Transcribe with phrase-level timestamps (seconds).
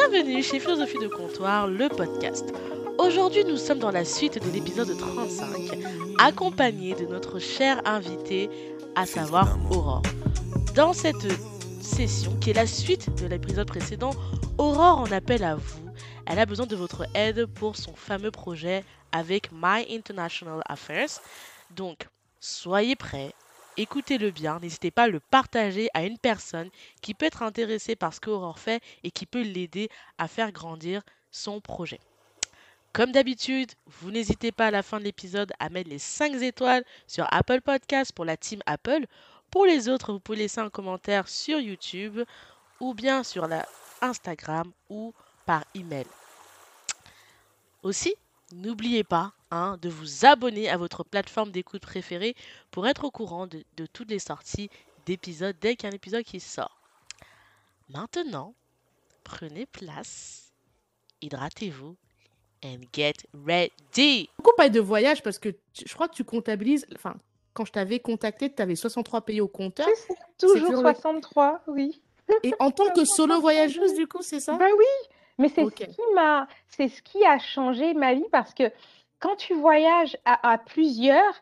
[0.00, 2.54] Bienvenue chez Philosophie de Comptoir, le podcast.
[2.98, 5.76] Aujourd'hui, nous sommes dans la suite de l'épisode 35,
[6.18, 8.48] accompagné de notre chère invitée,
[8.94, 10.02] à savoir Aurore.
[10.76, 11.26] Dans cette
[11.80, 14.12] session, qui est la suite de l'épisode précédent,
[14.56, 15.90] Aurore en appelle à vous.
[16.26, 21.20] Elle a besoin de votre aide pour son fameux projet avec My International Affairs.
[21.74, 22.06] Donc,
[22.38, 23.32] soyez prêts,
[23.78, 26.68] écoutez-le bien, n'hésitez pas à le partager à une personne
[27.00, 29.88] qui peut être intéressée par ce qu'Aurore fait et qui peut l'aider
[30.18, 31.00] à faire grandir
[31.30, 32.00] son projet.
[32.92, 36.84] Comme d'habitude, vous n'hésitez pas à la fin de l'épisode à mettre les 5 étoiles
[37.06, 39.06] sur Apple Podcast pour la team Apple.
[39.50, 42.20] Pour les autres, vous pouvez laisser un commentaire sur YouTube
[42.80, 43.48] ou bien sur
[44.00, 45.14] Instagram ou
[45.46, 46.06] par email.
[47.82, 48.14] Aussi,
[48.52, 52.34] n'oubliez pas hein, de vous abonner à votre plateforme d'écoute préférée
[52.70, 54.70] pour être au courant de, de toutes les sorties
[55.06, 56.76] d'épisodes dès qu'il y a un épisode qui sort.
[57.90, 58.54] Maintenant,
[59.24, 60.52] prenez place,
[61.22, 61.96] hydratez-vous
[62.64, 63.14] and get
[63.46, 64.28] ready.
[64.38, 66.86] Beaucoup parler de voyage parce que tu- je crois que tu comptabilises.
[66.94, 67.14] Enfin,
[67.54, 69.88] quand je t'avais contacté, tu avais 63 pays au compteur.
[70.38, 72.02] Toujours toujours le- 63, oui.
[72.42, 74.56] Et en tant que solo voyageuse, du coup, c'est ça?
[74.58, 74.84] Bah oui,
[75.38, 78.72] mais c'est ce qui m'a, c'est ce qui a changé ma vie parce que
[79.20, 81.34] quand tu voyages à, à plusieurs,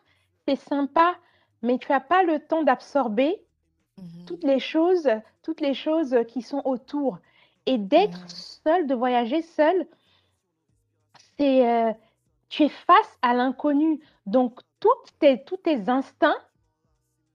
[0.47, 1.15] c'est sympa,
[1.61, 3.43] mais tu n'as pas le temps d'absorber
[3.97, 4.27] Mhm.
[4.27, 5.09] toutes les choses,
[5.43, 7.19] toutes les choses qui sont autour.
[7.65, 8.29] Et d'être Mhm.
[8.31, 9.87] seul, de voyager seul,
[11.37, 11.93] c'est, euh,
[12.49, 13.99] tu es face à l'inconnu.
[14.25, 16.37] Donc, toutes tes, tous tes instincts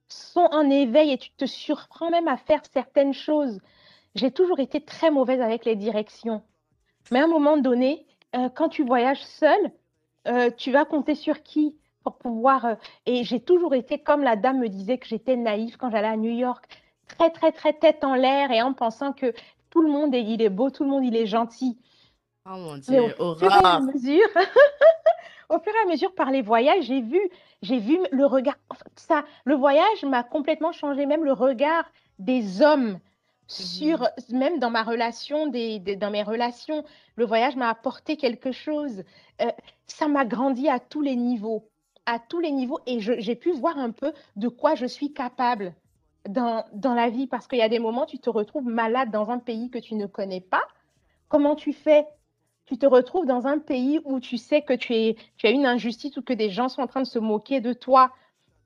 [0.08, 3.60] sont en éveil et tu te surprends même à faire certaines choses.
[4.14, 6.42] J'ai toujours été très mauvaise avec les directions.
[7.10, 9.58] Mais à un moment donné, euh, quand tu voyages seul,
[10.28, 12.64] euh, tu vas compter sur qui pour pouvoir...
[12.64, 12.74] euh,
[13.06, 16.16] et j'ai toujours été, comme la dame me disait que j'étais naïve quand j'allais à
[16.16, 16.64] New York,
[17.06, 19.32] très, très, très tête en l'air et en pensant que
[19.70, 21.78] tout le monde, est, il est beau, tout le monde, il est gentil.
[22.46, 24.28] Oh mon Mais au dieu, fur et à mesure,
[25.48, 27.20] au fur et à mesure par les voyages, j'ai vu,
[27.62, 28.56] j'ai vu le regard.
[28.68, 31.84] enfin, ça, le voyage m'a complètement changé, même le regard
[32.18, 32.98] des hommes
[33.52, 36.84] sur, même dans ma relation, des, des- dans mes relations,
[37.16, 39.04] le voyage m'a apporté quelque chose.
[39.40, 39.50] Euh,
[39.86, 41.68] ça m'a grandi à tous les niveaux,
[42.06, 45.74] à tous les niveaux, et j'ai pu voir un peu de quoi je suis capable
[46.28, 49.30] dans, dans la vie, parce qu'il y a des moments, tu te retrouves malade dans
[49.30, 50.62] un pays que tu ne connais pas.
[51.28, 52.06] Comment tu fais?
[52.66, 55.66] tu te retrouves dans un pays où tu sais que tu, es, tu as une
[55.66, 58.12] injustice ou que des gens sont en train de se moquer de toi.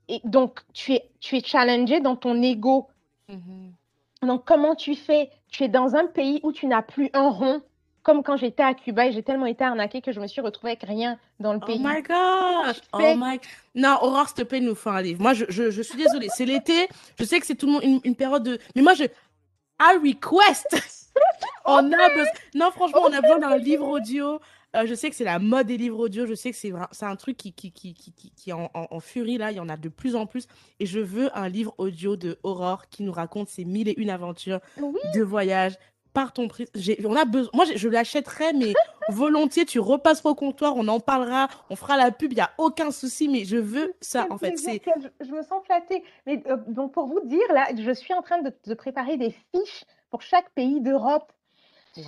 [0.07, 2.87] Et donc, tu es, tu es challengé dans ton ego.
[3.27, 3.73] Mhm.
[4.23, 5.29] Donc, comment tu fais?
[5.49, 7.61] Tu es dans un pays où tu n'as plus un rond,
[8.03, 10.71] comme quand j'étais à Cuba et j'ai tellement été arnaquée que je me suis retrouvée
[10.71, 11.79] avec rien dans le Oh pays.
[11.79, 12.81] my gosh!
[12.93, 13.39] Oh my...
[13.75, 15.21] Non, Aurore, s'il te plaît, nous fais un livre.
[15.21, 16.29] Moi, je, je, je suis désolée.
[16.29, 16.87] C'est l'été.
[17.19, 18.59] Je sais que c'est tout le monde une, une période de.
[18.75, 19.03] Mais moi, je.
[19.79, 20.75] I request!
[21.65, 22.25] on a besoin.
[22.55, 24.39] Non, franchement, on a besoin d'un livre audio.
[24.77, 26.25] Euh, je sais que c'est la mode des livres audio.
[26.25, 26.71] Je sais que c'est
[27.05, 29.51] un truc qui, qui, qui, qui, qui, qui est en, en, en furie là.
[29.51, 30.47] Il y en a de plus en plus.
[30.79, 34.09] Et je veux un livre audio de Aurore qui nous raconte ses mille et une
[34.09, 35.77] aventures Oui, de voyage
[36.13, 36.65] par ton prix.
[36.73, 37.51] J'ai- On a besoin.
[37.53, 38.73] Moi, je, l'achèterais, mais
[39.09, 39.65] volontiers.
[39.65, 42.31] Tu repasseras au comptoir, on en parlera, on fera la pub.
[42.33, 44.25] Il y a aucun souci, mais je veux ça.
[44.31, 46.03] En fait, je, je me sens flattée.
[46.25, 49.29] Mais euh, donc, pour vous dire, là, je suis en train de, de préparer des
[49.31, 51.31] fiches pour chaque pays d'Europe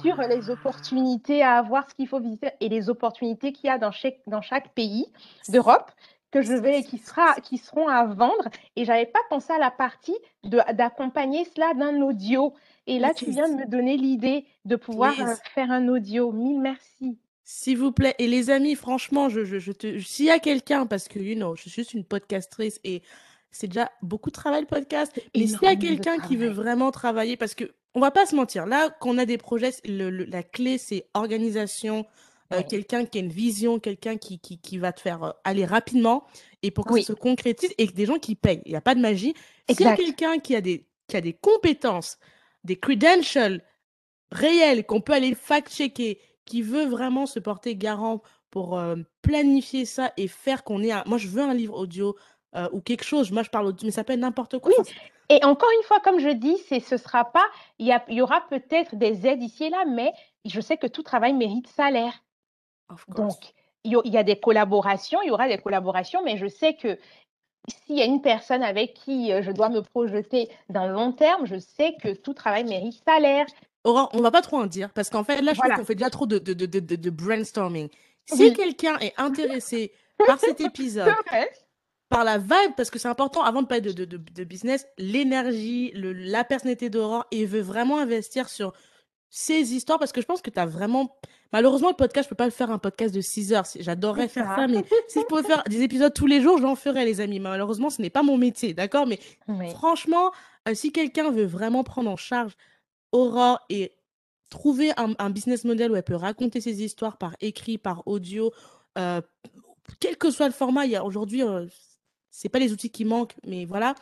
[0.01, 3.77] sur les opportunités à avoir, ce qu'il faut visiter et les opportunités qu'il y a
[3.77, 5.05] dans chaque, dans chaque pays
[5.49, 5.91] d'Europe
[6.31, 8.49] que je vais, qui, sera, qui seront à vendre.
[8.75, 12.53] Et j'avais pas pensé à la partie d'accompagner cela d'un audio.
[12.87, 16.31] Et là, tu viens de me donner l'idée de pouvoir euh, faire un audio.
[16.31, 17.17] Mille merci.
[17.43, 18.15] S'il vous plaît.
[18.19, 19.99] Et les amis, franchement, je, je, je te...
[19.99, 23.01] s'il y a quelqu'un, parce que, you know, je suis juste une podcastrice et
[23.51, 26.91] c'est déjà beaucoup de travail le podcast, mais s'il y a quelqu'un qui veut vraiment
[26.91, 30.23] travailler, parce que on va pas se mentir, là, qu'on a des projets, le- le-
[30.25, 32.05] la clé, c'est organisation,
[32.53, 32.63] euh, Ouais.
[32.63, 36.25] quelqu'un qui a une vision, quelqu'un qui, qui, qui va te faire euh, aller rapidement
[36.63, 37.03] et pour que Oui.
[37.03, 38.61] ça se concrétise et que des gens qui payent.
[38.65, 39.33] Il n'y a pas de magie.
[39.69, 42.17] S'il y a quelqu'un qui a des, qui a des compétences,
[42.63, 43.61] des credentials
[44.31, 50.11] réels, qu'on peut aller fact-checker, qui veut vraiment se porter garant pour euh, planifier ça
[50.17, 51.03] et faire qu'on ait un...
[51.05, 52.15] Moi, je veux un livre audio
[52.55, 53.31] euh, ou quelque chose.
[53.31, 54.71] Moi, je parle audio, mais ça peut être n'importe quoi.
[54.71, 54.91] Oui, Enfin,
[55.29, 57.45] Et encore une fois, comme je dis, c'est, ce sera pas,
[57.77, 60.11] il y, aura peut-être des aides ici et là, mais
[60.45, 62.13] je sais que tout travail mérite salaire.
[62.89, 63.17] of course.
[63.17, 63.53] Donc,
[63.83, 66.47] il y, a- il y a des collaborations, il y aura des collaborations, mais je
[66.47, 66.97] sais que
[67.85, 71.11] s'il y a une personne avec qui euh, je dois me projeter dans le long
[71.11, 73.45] terme, je sais que tout travail mérite salaire.
[73.83, 75.75] Aurore, on va pas trop en dire parce qu'en fait, là, je Voilà.
[75.75, 77.89] trouve qu'on fait déjà trop de, de, de, de, de- de brainstorming.
[78.25, 78.53] Si Oui.
[78.53, 79.93] quelqu'un est intéressé
[80.25, 81.13] par cet épisode.
[82.09, 84.87] Par la vibe, parce que c'est important, avant de parler de, de, de, de business,
[84.97, 88.73] l'énergie, la personnalité d'Aurore, et veut vraiment investir sur
[89.29, 91.15] ces histoires parce que je pense que tu as vraiment.
[91.53, 93.65] Malheureusement, le podcast, je peux pas le faire un podcast de 6 heures.
[93.79, 97.05] J'adorerais faire ça, mais si je pouvais faire des épisodes tous les jours, j'en ferais,
[97.05, 97.39] les amis.
[97.39, 99.07] Malheureusement, ce n'est pas mon métier, d'accord?
[99.07, 99.19] Mais
[99.69, 100.31] franchement,
[100.67, 102.53] euh, si quelqu'un veut vraiment prendre en charge
[103.11, 103.93] Aurore et
[104.49, 108.51] trouver un, business model où elle peut raconter ses histoires par écrit, par audio,
[108.97, 109.21] euh,
[109.99, 111.65] quel que soit le format, il y a aujourd'hui, euh,
[112.31, 113.95] c'est pas les outils qui manquent, mais voilà,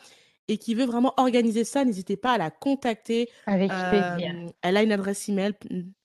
[0.48, 3.30] et qui veut vraiment organiser ça, n'hésitez pas à la contacter.
[3.46, 4.34] Avec plaisir.
[4.36, 5.54] Euh, elle a une adresse email.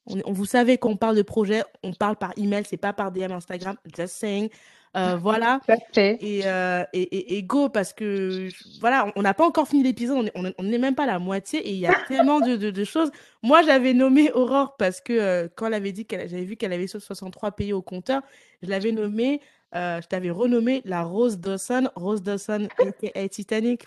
[0.06, 3.32] On, vous savez qu'on parle de projet, on parle par email, c'est pas par DM
[3.32, 3.76] Instagram.
[3.96, 4.48] Just saying.
[4.94, 5.60] Euh, voilà.
[5.96, 8.48] Et, euh, et, et, go, parce que
[8.80, 11.70] voilà, on n'a pas encore fini l'épisode, on n'est même pas à la moitié et
[11.70, 13.10] il y a tellement de, de, choses.
[13.42, 16.88] Moi, j'avais nommé Aurore parce que quand elle avait dit qu'elle j'avais vu qu'elle avait
[16.88, 18.20] 63 pays au compteur,
[18.62, 19.40] je l'avais nommée,
[19.72, 22.68] je t'avais renommé la Rose Dawson, Rose Dawson
[23.14, 23.86] et Titanic.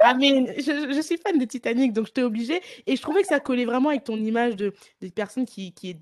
[0.00, 2.60] Ah, mais je, suis fan de Titanic, donc je t'ai obligée.
[2.86, 5.96] Et je trouvais que ça collait vraiment avec ton image de, de personne qui, qui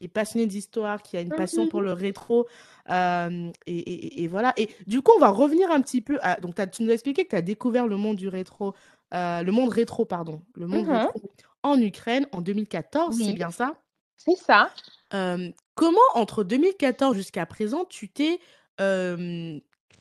[0.00, 2.46] est, passionnée d'histoire, qui a une passion pour le rétro.
[2.90, 4.52] Euh, et, et, voilà.
[4.56, 6.38] Et du coup, on va revenir un petit peu à.
[6.40, 8.74] Donc, tu nous as expliqué que tu as découvert le monde du rétro,
[9.14, 11.20] euh, le monde rétro, pardon, le monde rétro
[11.62, 13.74] en Ukraine en 2014, c'est bien ça?
[14.16, 14.70] C'est ça.
[15.14, 18.40] Euh, comment, entre 2014 jusqu'à présent, tu t'es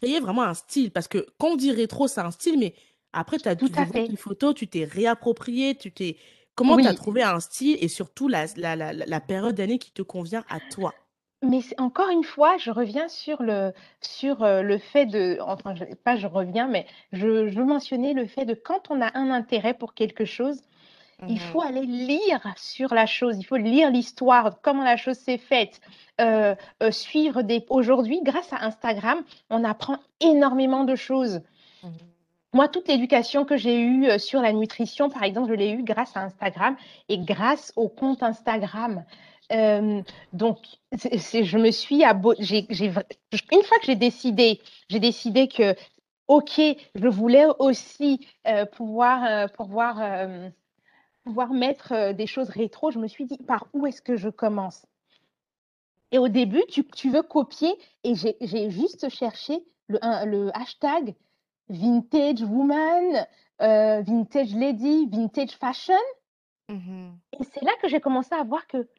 [0.02, 0.92] créé vraiment un style.
[0.92, 2.74] Parce que quand on dit rétro, c'est un style, mais
[3.14, 3.74] après, tu as Tout vu
[4.10, 6.18] une photo, tu t'es réapproprié, tu t'es.
[6.56, 9.92] Comment tu as trouvé un style et surtout la, la, la, la période d'année qui
[9.92, 10.96] te convient à toi?
[11.44, 13.72] Mais encore une fois, je reviens sur le,
[14.02, 18.46] sur le fait de, enfin, pas je reviens, mais je, je veux mentionner le fait
[18.46, 20.62] de quand on a un intérêt pour quelque chose,
[21.28, 25.18] il mmh faut aller lire sur la chose, il faut lire l'histoire, comment la chose
[25.18, 25.82] s'est faite,
[26.92, 27.66] suivre des.
[27.70, 31.42] Aujourd'hui, grâce à Instagram, on apprend énormément de choses.
[31.84, 31.88] Mmh
[32.54, 35.84] moi, toute l'éducation que j'ai eue euh, sur la nutrition, par exemple, je l'ai eue
[35.84, 36.76] grâce à Instagram
[37.10, 39.04] et grâce au compte Instagram.
[39.52, 40.02] Euh,
[40.34, 40.58] donc,
[40.92, 44.60] je me suis une fois que j'ai décidé,
[44.90, 45.76] j'ai décidé que,
[46.28, 46.60] ok,
[46.96, 50.00] je voulais aussi euh, pouvoir, pouvoir,
[51.28, 52.92] pouvoir mettre des choses rétro.
[52.92, 54.86] Je me suis dit, par où est-ce que je commence?
[56.12, 61.16] Et au début, tu, tu veux copier et j'ai juste cherché le, le hashtag
[61.70, 63.28] vintage woman,
[63.62, 65.94] euh, vintage lady, vintage fashion.
[66.70, 68.90] Mmh et c'est là que j'ai commencé à voir que,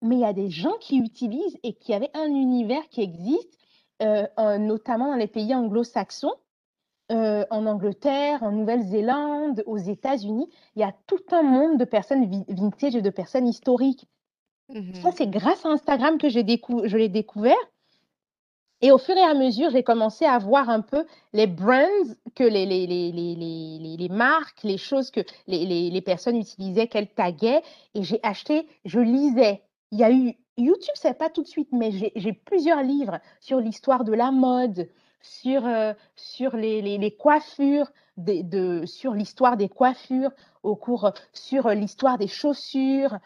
[0.00, 3.58] mais il y a des gens qui utilisent et qui avaient un univers qui existe,
[4.02, 4.26] euh,
[4.58, 6.34] notamment dans les pays anglo-saxons,
[7.12, 10.48] euh, en Angleterre, en Nouvelle-Zélande, aux États-Unis.
[10.76, 14.06] Il y a tout un monde de personnes vintage et de personnes historiques.
[14.70, 17.56] Mmh Ça, c'est grâce à Instagram que j'ai je l'ai découvert.
[18.80, 21.86] Et au fur et à mesure, j'ai commencé à voir un peu les brands
[22.34, 27.62] que les, les, les, les, les marques, les choses que les, personnes utilisaient, qu'elles taguaient.
[27.94, 29.62] Et j'ai acheté, je lisais.
[29.90, 33.58] Il y a eu YouTube, c'est pas tout de suite, mais j'ai plusieurs livres sur
[33.58, 34.88] l'histoire de la mode,
[35.24, 40.30] sur, euh, sur les, les, coiffures, de, de, sur l'histoire des coiffures,
[40.62, 43.18] au cours, sur l'histoire des chaussures,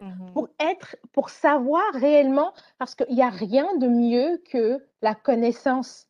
[0.00, 5.14] Mmh pour être, pour savoir réellement, parce qu'il n'y a rien de mieux que la
[5.14, 6.06] connaissance.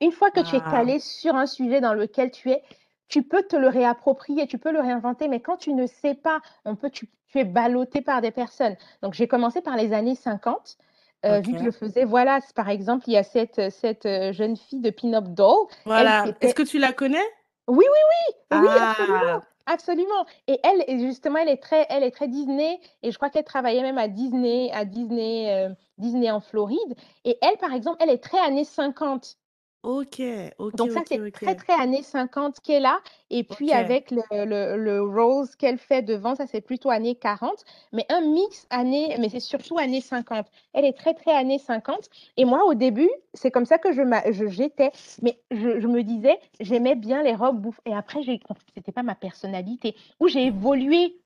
[0.00, 0.70] Une fois que tu es ah.
[0.70, 2.62] calé sur un sujet dans lequel tu es,
[3.08, 6.40] tu peux te le réapproprier, tu peux le réinventer, mais quand tu ne sais pas,
[6.64, 8.76] on peut, tu, es ballotté par des personnes.
[9.02, 10.76] Donc, j'ai commencé par les années 50.
[11.24, 14.56] Euh, vu que je faisais, voilà, par exemple, il y a cette, cette euh, jeune
[14.56, 15.66] fille de Pin-Up Doll.
[15.84, 16.26] Voilà.
[16.40, 17.24] Est-ce que tu la connais?
[17.66, 18.58] Oui, oui, oui.
[18.60, 19.20] Oui, absolument.
[19.22, 19.40] Ah.
[19.66, 20.26] Absolument.
[20.46, 22.78] Et elle, justement, elle est très, elle est très Disney.
[23.02, 26.94] Et je crois qu'elle travaillait même à Disney, à Disney, euh, Disney en Floride.
[27.24, 29.36] Et elle, par exemple, elle est très années 50.
[29.84, 30.22] Ok,
[30.58, 30.76] ok.
[30.76, 33.00] Donc ça, c'est très, très années 50 qu'elle a.
[33.28, 37.52] Et puis avec le, le, le rose qu'elle fait devant, ça, c'est plutôt années 40.
[37.92, 40.46] Mais un mix années, mais c'est surtout années 50.
[40.72, 42.08] Elle est très, très années 50.
[42.38, 44.00] Et moi, au début, c'est comme ça que je,
[44.32, 44.90] je j'étais.
[45.20, 47.80] Mais je, je, me disais, j'aimais bien les robes bouffe.
[47.84, 48.40] Et après, j'ai,
[48.74, 49.94] c'était pas ma personnalité.
[50.18, 51.20] Où j'ai évolué.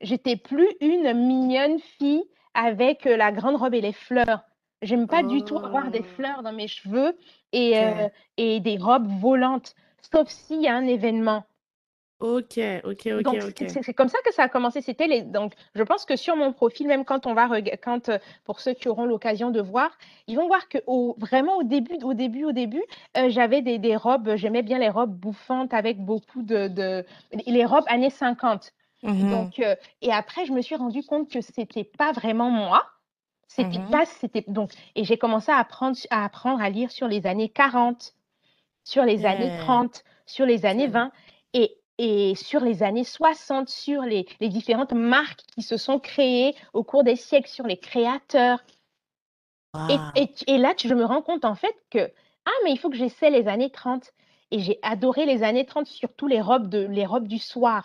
[0.00, 2.22] J'étais plus une mignonne fille
[2.54, 4.44] avec euh, la grande robe et les fleurs.
[4.84, 6.14] J'aime pas du tout avoir des oh.
[6.16, 7.16] fleurs dans mes cheveux
[7.52, 9.74] et, euh, et des robes volantes,
[10.12, 11.44] sauf s'il y a un événement.
[12.20, 13.64] Ok, ok, ok, ok.
[13.82, 14.80] C'est comme ça que ça a commencé.
[14.80, 15.22] C'était les.
[15.22, 17.48] Donc, je pense que sur mon profil, même quand on va,
[17.82, 19.90] quand euh, pour ceux qui auront l'occasion de voir,
[20.26, 22.82] ils vont voir que au, vraiment au début, au début, au début,
[23.16, 24.36] euh, j'avais des, des, robes.
[24.36, 27.04] J'aimais bien les robes bouffantes avec beaucoup de, de
[27.46, 28.72] les robes années 50.
[29.02, 29.62] Mmh donc,
[30.00, 32.86] et après, je me suis rendu compte que c'était pas vraiment moi.
[33.48, 37.08] C'était mmh pas, c'était donc, et j'ai commencé à apprendre, à apprendre à lire sur
[37.08, 38.14] les années 40,
[38.82, 41.12] sur les années 30, sur les années 20.
[41.52, 46.54] Et et sur les années 60, sur les, les différentes marques qui se sont créées
[46.72, 48.64] au cours des siècles, sur les créateurs.
[49.88, 52.10] Et, et, et là, je me rends compte en fait que,
[52.46, 54.12] ah, mais il faut que j'essaie les années 30.
[54.50, 57.84] Et j'ai adoré les années 30, surtout les robes, de, les robes du soir.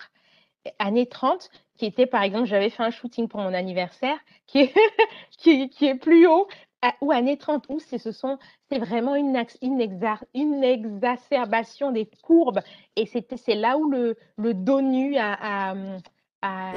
[0.78, 1.50] Années 30,
[1.80, 4.18] qui était par exemple, j'avais fait un shooting pour mon anniversaire,
[4.48, 4.74] qui est,
[5.38, 6.48] qui est, qui est plus haut,
[6.82, 8.38] à- ou années 30, où c'est ce sont,
[8.70, 12.60] c'est vraiment une, une, exa- une exacerbation des courbes.
[12.98, 15.72] Et c'était, c'est là où le, le dos nu a,
[16.42, 16.68] a,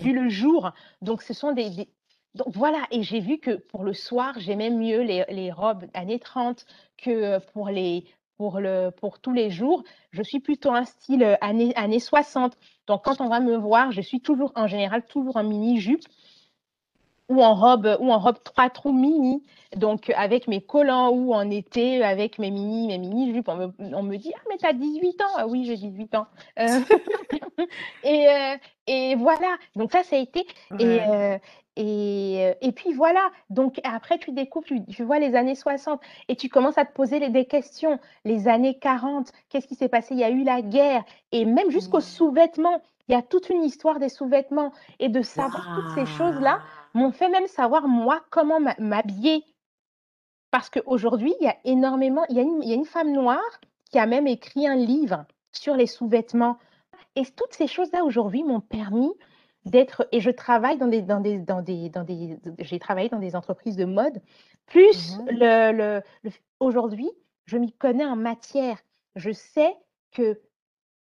[0.00, 0.70] vu le jour.
[1.00, 1.88] Donc, ce sont des, des-
[2.34, 6.18] donc voilà, et j'ai vu que pour le soir, j'aimais mieux les, les robes années
[6.20, 6.64] 30
[6.96, 8.04] que pour les
[8.38, 9.84] pour le pour tous les jours.
[10.12, 12.56] Je suis plutôt un style euh, années années 60.
[12.86, 16.04] Donc quand on va me voir, je suis toujours en général toujours en mini jupe
[17.32, 19.42] ou en robe ou en robe trois trous mini.
[19.76, 23.72] Donc avec mes collants ou en été avec mes mini mes mini jupes, on me,
[23.94, 25.34] on me dit ah mais t'as 18 ans.
[25.38, 26.26] Ah oui, j'ai 18 ans.
[26.58, 26.80] Euh,
[28.02, 29.56] et euh, et voilà.
[29.76, 30.46] Donc ça ça a été
[30.78, 31.06] et, Ouais.
[31.08, 31.38] euh,
[31.76, 36.36] et, et puis voilà, donc après tu découvres, tu, tu vois les années 60 et
[36.36, 37.98] tu commences à te poser les- des questions.
[38.26, 40.14] Les années 40, qu'est-ce qui s'est passé?
[40.14, 42.82] Il y a eu la guerre et même jusqu'aux sous-vêtements.
[43.08, 46.60] Il y a toute une histoire des sous-vêtements et de savoir toutes ces choses-là.
[46.94, 49.44] M'ont fait même savoir moi comment m'habiller.
[50.50, 53.12] Parce qu'aujourd'hui, il y a énormément, il y a, une, il y a une femme
[53.12, 56.58] noire qui a même écrit un livre sur les sous-vêtements.
[57.16, 59.10] Et toutes ces choses-là aujourd'hui m'ont permis
[59.64, 63.18] d'être, et je travaille dans des, dans des, dans des, dans des, j'ai travaillé dans
[63.18, 64.20] des entreprises de mode,
[64.66, 67.10] plus le, le, le- aujourd'hui,
[67.46, 68.78] je m'y connais en matière.
[69.14, 69.76] Je sais
[70.10, 70.40] que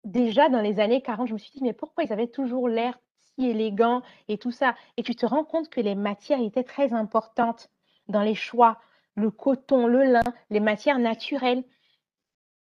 [0.04, 3.00] déjà dans les années 40, je me suis dit, mais pourquoi ils avaient toujours l'air
[3.36, 4.76] si élégants et tout ça?
[4.98, 7.70] Et tu te rends compte que les matières étaient très importantes
[8.08, 8.80] dans les choix.
[9.16, 11.64] Le coton, le lin, les matières naturelles.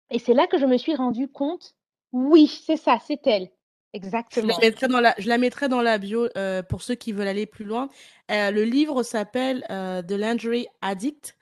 [0.10, 1.76] Et c'est là que je me suis rendu compte,
[2.12, 3.50] oui, c'est ça, c'est elle.
[3.94, 4.58] Je la Exactement.
[4.62, 7.48] mettrai dans la, je la mettrai dans la bio euh, pour ceux qui veulent aller
[7.48, 7.90] plus loin.
[8.30, 11.36] Euh, le livre s'appelle euh, The Lingerie Addict.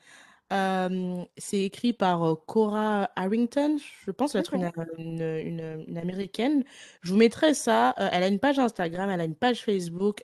[0.53, 3.77] Euh, c'est écrit par euh, Cora Harrington.
[4.05, 6.63] Je pense être une, une, une- une américaine.
[7.01, 7.89] Je vous mettrai ça.
[7.99, 10.21] Euh, elle a une page Instagram, elle a une page Facebook.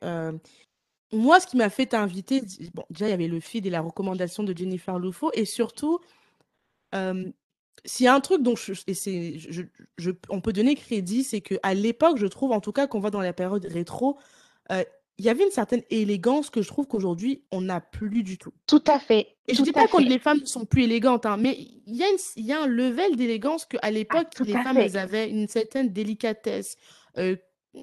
[1.11, 2.41] Moi, ce qui m'a fait t'inviter,
[2.73, 5.29] bon, déjà, il y avait le feed et la recommandation de Jennifer Lufo.
[5.33, 5.99] Et surtout,
[7.85, 9.63] s'il y a un truc dont je, et c'est, je-
[9.97, 13.09] je- on peut donner crédit, c'est qu'à l'époque, je trouve, en tout cas, qu'on va
[13.09, 14.17] dans la période rétro,
[15.19, 18.51] il y avait une certaine élégance que je trouve qu'aujourd'hui, on n'a plus du tout.
[18.67, 21.25] Tout à fait, Et je tout dis pas que les femmes ne sont plus élégantes,
[21.25, 21.55] hein, mais
[21.85, 24.77] il y a, une- il y a un level d'élégance qu'à Ah, l'époque, les femmes,
[24.77, 26.77] elles avaient une certaine délicatesse.
[27.17, 27.35] Euh,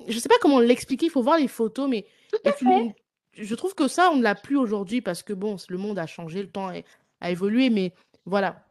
[0.08, 2.64] je sais pas comment l'expliquer, il faut voir les photos, mais Tout et à tu-
[2.64, 2.94] fait.
[3.34, 6.06] je trouve que ça, on ne l'a plus aujourd'hui parce que bon, le monde a
[6.06, 6.74] changé, le temps a,
[7.20, 7.92] a évolué, mais
[8.26, 8.64] voilà.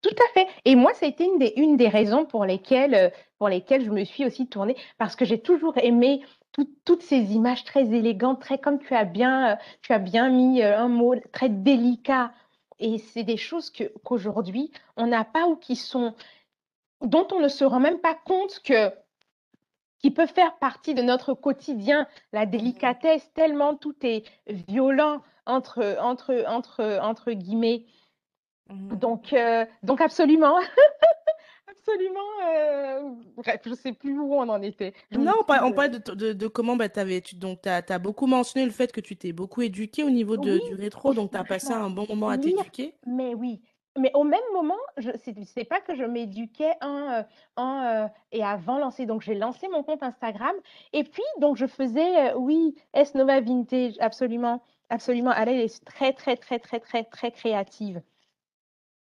[0.00, 0.46] Tout à fait.
[0.64, 3.84] Et moi, ça a été une des, une des raisons pour lesquelles, euh, pour lesquelles
[3.84, 7.92] je me suis aussi tournée, parce que j'ai toujours aimé tout- toutes ces images très
[7.94, 11.48] élégantes, très comme tu as bien, euh, tu as bien mis euh, un mot, très
[11.48, 12.32] délicat.
[12.78, 16.14] Et c'est des choses que, qu'aujourd'hui, on n'a pas ou qui sont,
[17.00, 18.92] dont on ne se rend même pas compte que,
[19.98, 22.06] qui peuvent faire partie de notre quotidien.
[22.32, 27.84] La délicatesse, tellement tout est violent entre, entre, entre, entre guillemets.
[28.70, 28.98] Mhm.
[28.98, 30.58] Donc, euh, donc absolument,
[31.88, 32.20] absolument.
[32.46, 34.92] euh, bref, je sais plus où on en était.
[35.10, 37.68] Je Non, on parle, on parle de, de, de comment bah, t'avais, tu, donc tu
[37.68, 40.74] as, beaucoup mentionné le fait que tu t'es beaucoup éduqué au niveau de, oui, du
[40.74, 42.94] rétro, donc tu as passé un bon moment à t'éduquer.
[43.06, 43.60] mais oui.
[43.98, 45.10] Mais au même moment, je
[45.44, 47.22] c'est pas que je m'éduquais en, euh,
[47.56, 49.06] en, euh, et avant lancer.
[49.06, 50.54] Donc, j'ai lancé mon compte Instagram.
[50.92, 55.32] Et puis, donc, je faisais, euh, oui, S Nova Vintage, absolument, absolument.
[55.32, 58.00] Elle, elle est très, très, très, très, très, très créative.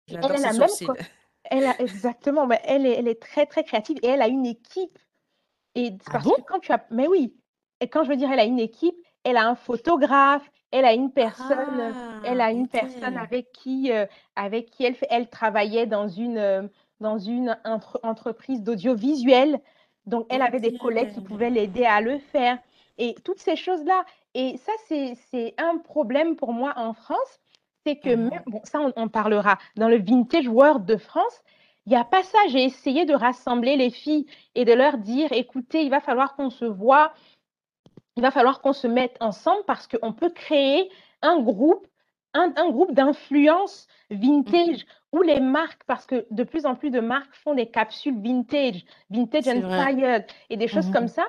[0.10, 0.70] Elle, a même,
[1.52, 4.46] elle a, exactement, mais elle est, elle est très, très créative et elle a une
[4.46, 4.98] équipe.
[5.76, 6.34] Et Ah parce bon?
[6.34, 7.36] que quand tu as, mais oui,
[7.82, 10.94] et quand je veux dire elle a une équipe, elle a un photographe, elle a
[10.94, 15.86] une personne, euh, elle Ah, a une personne avec qui, euh, avec qui elle, travaillait
[15.88, 16.68] dans une, euh,
[17.00, 19.62] dans une entre- entreprise d'audiovisuel.
[20.06, 22.58] Donc, elle avait des collègues qui pouvaient l'aider à le faire.
[22.98, 24.06] Et toutes ces choses-là.
[24.34, 27.40] Et ça, c'est un problème pour moi en France.
[27.88, 28.30] C'est que Mhm.
[28.32, 31.42] même, bon, ça, on, on parlera dans le Vintage World de France.
[31.86, 32.38] Il n'y a pas ça.
[32.50, 34.26] J'ai essayé de rassembler les filles
[34.56, 37.14] et de leur dire, écoutez, il va falloir qu'on se voit,
[38.18, 40.90] il va falloir qu'on se mette ensemble parce qu'on peut créer
[41.22, 41.88] un groupe,
[42.34, 47.00] un, un groupe d'influence vintage où les marques, parce que de plus en plus de
[47.00, 50.94] marques font des capsules vintage, vintage inspired et des choses Mhm.
[50.94, 51.26] comme ça.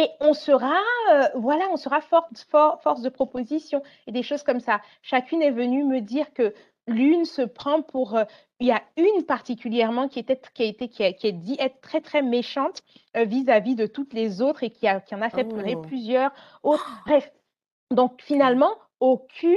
[0.00, 0.76] Et on sera,
[1.12, 4.80] euh, voilà, on sera force, for- force de proposition et des choses comme ça.
[5.02, 6.54] Chacune est venue me dire que
[6.86, 8.14] l'une se prend pour.
[8.16, 8.24] euh,
[8.60, 11.56] il y a une particulièrement qui, était, qui, a été, qui, a, qui a dit
[11.58, 12.82] être très, très méchante
[13.16, 15.82] euh, vis-à-vis de toutes les autres et qui, a, qui en a fait pleurer Oh.
[15.82, 16.30] plusieurs
[16.62, 16.88] autres.
[17.06, 17.32] Bref,
[17.90, 19.56] donc finalement, aucune,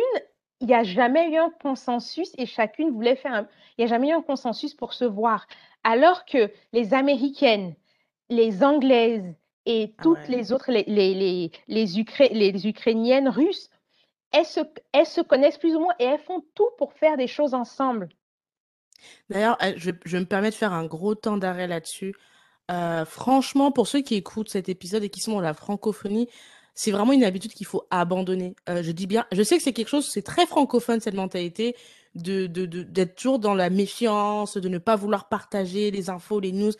[0.60, 3.48] il n'y a jamais eu un consensus et chacune voulait faire un.
[3.77, 5.45] Il n'y a jamais eu un consensus pour se voir.
[5.83, 7.75] Alors que les Américaines,
[8.29, 10.27] les Anglaises et Ah toutes ouais.
[10.27, 13.70] les autres, les, les, les, les, Ukré- les Ukrainiennes, Russes,
[14.32, 14.62] elles se,
[14.94, 18.10] elles se connaissent plus ou moins et elles font tout pour faire des choses ensemble.
[19.30, 22.15] D'ailleurs, euh, je, je me permets de faire un gros temps d'arrêt là-dessus.
[22.70, 26.30] Euh, franchement, pour ceux qui écoutent cet épisode et qui sont dans la francophonie,
[26.74, 28.56] c'est vraiment une habitude qu'il faut abandonner.
[28.70, 31.75] Euh, je dis bien, je sais que c'est quelque chose, c'est très francophone cette mentalité
[32.15, 36.39] de, de, de- d'être toujours dans la méfiance, de ne pas vouloir partager les infos,
[36.39, 36.72] les news.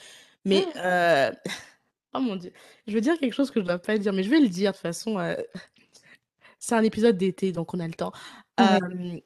[0.46, 0.78] Mais, Mm.
[0.78, 1.32] euh,
[2.14, 2.52] oh mon Dieu,
[2.88, 4.50] je veux dire quelque chose que je ne dois pas dire, mais je vais le
[4.50, 5.20] dire de toute façon.
[5.20, 5.36] euh,
[6.60, 8.12] C'est un épisode d'été, donc on a le temps.
[8.60, 8.66] Ouais.
[8.84, 9.20] Euh,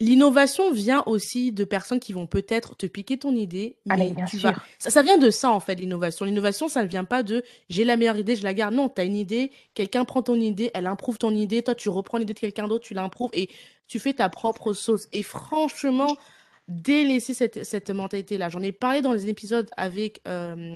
[0.00, 4.24] L'innovation vient aussi de personnes qui vont peut-être te piquer ton idée, Ah, mais bien
[4.24, 4.52] tu vas...
[4.52, 4.64] sûr.
[4.80, 6.24] Ça, ça vient de ça, en fait, l'innovation.
[6.24, 8.74] L'innovation, ça ne vient pas de j'ai la meilleure idée, je la garde.
[8.74, 11.88] Non, tu as une idée, quelqu'un prend ton idée, elle improuve ton idée, toi, tu
[11.90, 13.48] reprends l'idée de quelqu'un d'autre, tu l'improuves et
[13.86, 15.06] tu fais ta propre sauce.
[15.12, 16.16] Et franchement,
[16.66, 18.48] délaisser cette, cette mentalité-là.
[18.48, 20.74] J'en ai parlé dans les épisodes avec euh,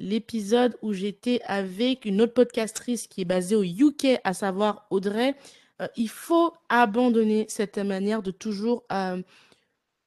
[0.00, 5.36] l'épisode où j'étais avec une autre podcastrice qui est basée au UK, à savoir Audrey.
[5.80, 9.22] Euh, il faut abandonner cette manière de toujours, euh,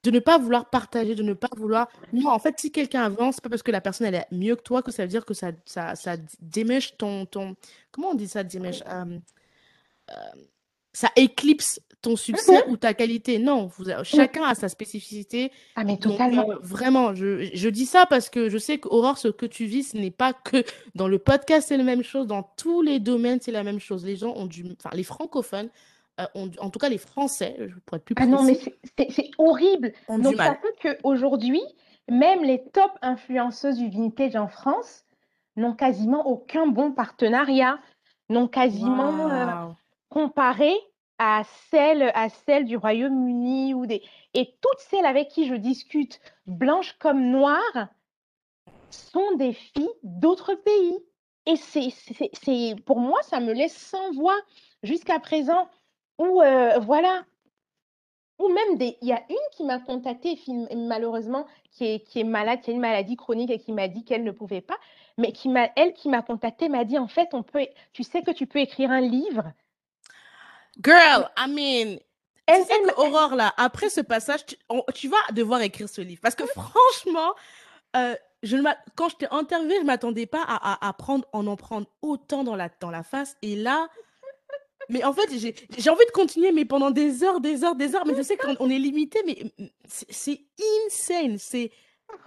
[0.02, 1.88] de ne pas vouloir partager, de ne pas vouloir.
[2.12, 4.82] Non, en fait, si quelqu'un avance, pas parce que la personne est mieux que toi
[4.82, 7.26] que ça veut dire que ça, ça, démêche ton.
[7.90, 8.82] Comment on dit ça, démêche?
[8.88, 9.18] Euh,
[10.10, 10.14] euh,
[10.94, 13.38] ça éclipse ton succès ou ta qualité.
[13.38, 15.50] Non, vous, chacun a sa spécificité.
[15.74, 16.50] Ah, mais Donc, totalement.
[16.50, 19.82] euh, vraiment, je, je dis ça parce que je sais qu'Aurore, ce que tu vis,
[19.90, 20.62] ce n'est pas que
[20.94, 22.26] dans le podcast, c'est la même chose.
[22.26, 24.04] Dans tous les domaines, c'est la même chose.
[24.04, 24.64] Les gens ont du.
[24.78, 25.68] Enfin, les francophones,
[26.20, 28.74] euh, ont, en tout cas les Français, je- pour être plus Ah non, mais précis,
[29.10, 29.92] c'est- horrible.
[30.08, 31.62] Donc, ça fait qu'aujourd'hui,
[32.10, 35.04] même les top influenceuses du vintage en France
[35.56, 37.78] n'ont quasiment aucun bon partenariat,
[38.28, 39.46] n'ont quasiment euh,
[40.14, 40.28] Waouh.
[40.28, 40.72] comparé
[41.18, 44.02] à celles, à celles du Royaume-Uni ou des...
[44.34, 47.88] Et toutes celles avec qui je discute, blanches comme noires,
[48.90, 50.98] sont des filles d'autres pays.
[51.46, 54.38] Et c'est, pour moi, ça me laisse sans voix
[54.82, 55.68] jusqu'à présent.
[56.18, 57.24] Ou euh, voilà,
[58.38, 60.38] ou même des, il y a une qui m'a contactée,
[60.76, 64.04] malheureusement, qui est, qui est malade, qui a une maladie chronique et qui m'a dit
[64.04, 64.78] qu'elle ne pouvait pas,
[65.18, 68.22] mais qui m'a, elle qui m'a contactée m'a dit en fait, on peut, tu sais
[68.22, 69.52] que tu peux écrire un livre.
[70.82, 71.98] Girl, I mean,
[72.46, 76.20] que m'a- Aurore, là, après ce passage, tu, on- tu vas devoir écrire ce livre.
[76.22, 77.34] Parce que franchement,
[77.96, 81.26] euh, je ne quand je t'ai interviewé, je ne m'attendais pas à, à, à prendre,
[81.32, 83.36] en en prendre autant dans la, dans la face.
[83.42, 83.88] Et là,
[84.90, 88.04] mais en fait, j'ai envie de continuer, mais pendant des heures, des heures, des heures.
[88.04, 89.50] Mais je sais qu'on on est limité, mais
[90.10, 90.40] c'est
[90.86, 91.38] insane.
[91.38, 91.70] C'est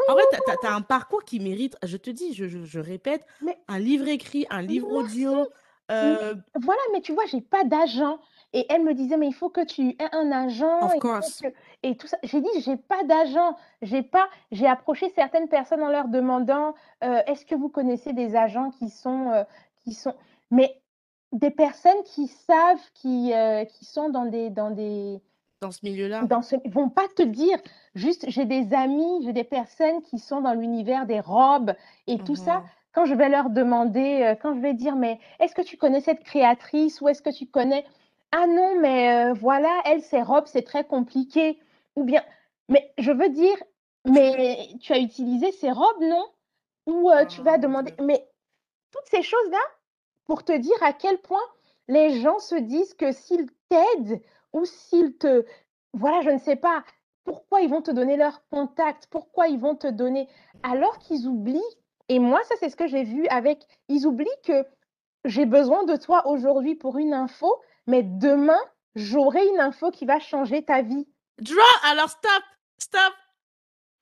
[0.09, 3.23] en fait, t'as, t'as un parcours qui mérite, je te dis, je, je, je répète,
[3.41, 5.27] Mais- un livre écrit, un livre Merci.
[5.27, 5.47] audio.
[5.91, 8.19] euh, Voilà, mais tu vois, j'ai pas d'agent.
[8.53, 10.79] Et elle me disait, mais il faut que tu aies un agent.
[10.99, 11.41] Course.
[11.41, 11.47] que-
[11.83, 12.17] Et tout ça.
[12.23, 13.55] J'ai dit, j'ai pas d'agent.
[13.81, 14.27] J'ai pas.
[14.51, 18.89] J'ai approché certaines personnes en leur demandant, euh, est-ce que vous connaissez des agents qui
[18.89, 19.43] sont, euh,
[19.83, 20.13] qui sont.
[20.49, 20.79] Mais
[21.33, 25.19] des personnes qui savent, qui, euh, qui sont dans des, dans des,
[25.61, 26.21] dans ce milieu-là.
[26.23, 27.57] dans ce, ils vont pas te dire.
[27.95, 31.73] Juste, j'ai des amis, j'ai des personnes qui sont dans l'univers des robes
[32.07, 32.59] et tout ça.
[32.59, 32.63] Mhm.
[32.93, 36.23] Quand je vais leur demander, quand je vais dire, mais est-ce que tu connais cette
[36.23, 37.85] créatrice ou est-ce que tu connais
[38.31, 41.59] Ah non, mais euh, voilà, elle, ses robes, c'est très compliqué.
[41.95, 42.23] Ou bien,
[42.69, 43.57] mais je veux dire,
[44.05, 46.25] mais tu as utilisé ces robes, non?
[46.85, 48.27] Ou euh, tu vas mon demander, mais
[48.91, 49.59] toutes ces choses-là
[50.25, 51.41] pour te dire à quel point
[51.87, 54.21] les gens se disent que s'ils t'aident
[54.53, 55.45] ou s'ils te,
[55.93, 56.83] voilà, je ne sais pas,
[57.23, 60.27] pourquoi ils vont te donner leur contact, pourquoi ils vont te donner,
[60.63, 61.61] alors qu'ils oublient,
[62.09, 64.65] et moi, ça c'est ce que j'ai vu avec, ils oublient que
[65.25, 68.59] j'ai besoin de toi aujourd'hui pour une info, mais demain,
[68.95, 71.07] j'aurai une info qui va changer ta vie.
[71.39, 72.43] Drop, alors stop,
[72.77, 73.13] stop.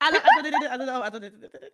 [0.00, 1.72] Alors, attendez, attendez, attendez, attendez.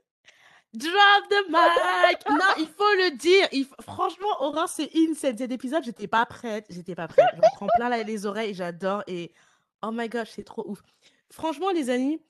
[0.74, 2.18] Drop the mic.
[2.30, 3.46] Non, il faut le dire.
[3.52, 5.36] Il Franchement, Aurore, c'est insane.
[5.36, 6.66] Cet épisode, j'étais pas prête.
[6.70, 7.26] J'étais pas prête.
[7.34, 8.54] J'en prends plein les oreilles.
[8.54, 9.02] J'adore.
[9.06, 9.34] Et
[9.82, 10.82] oh my gosh, c'est trop ouf.
[11.30, 12.22] Franchement, les amis.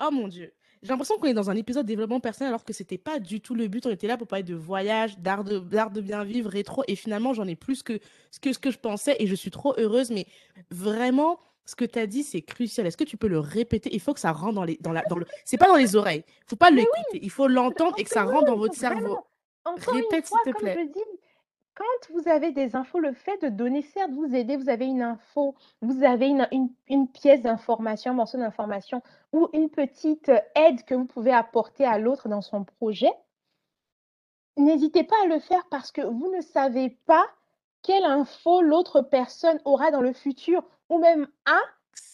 [0.00, 0.54] Oh mon Dieu.
[0.84, 3.54] J'ai l'impression qu'on est dans un épisode développement personnel alors que c'était pas du tout
[3.54, 3.86] le but.
[3.86, 6.84] On était là pour parler de voyage, d'art de, d'art de bien vivre, rétro.
[6.88, 7.98] Et finalement, j'en ai plus que
[8.30, 10.10] ce, que ce que je pensais et je suis trop heureuse.
[10.10, 10.26] Mais
[10.70, 12.86] vraiment, ce que tu as dit, c'est crucial.
[12.86, 13.88] Est-ce que tu peux le répéter?
[13.94, 15.24] Il faut que ça rentre dans les, dans la, dans le.
[15.46, 16.22] C'est pas dans les oreilles.
[16.46, 17.18] faut pas l'écouter.
[17.22, 19.20] Il faut l'entendre et que ça rentre dans votre cerveau.
[19.86, 20.76] Répète, s'il te comme plaît.
[20.78, 21.00] je dis,
[21.74, 25.02] quand vous avez des infos, le fait de donner, certes, vous aider, vous avez une
[25.02, 26.48] info, vous avez une,
[26.88, 31.98] une, pièce d'information, un morceau d'information ou une petite aide que vous pouvez apporter à
[31.98, 33.10] l'autre dans son projet,
[34.56, 37.24] n'hésitez pas à le faire parce que vous ne savez pas
[37.82, 41.62] quelle info l'autre personne aura dans le futur ou même un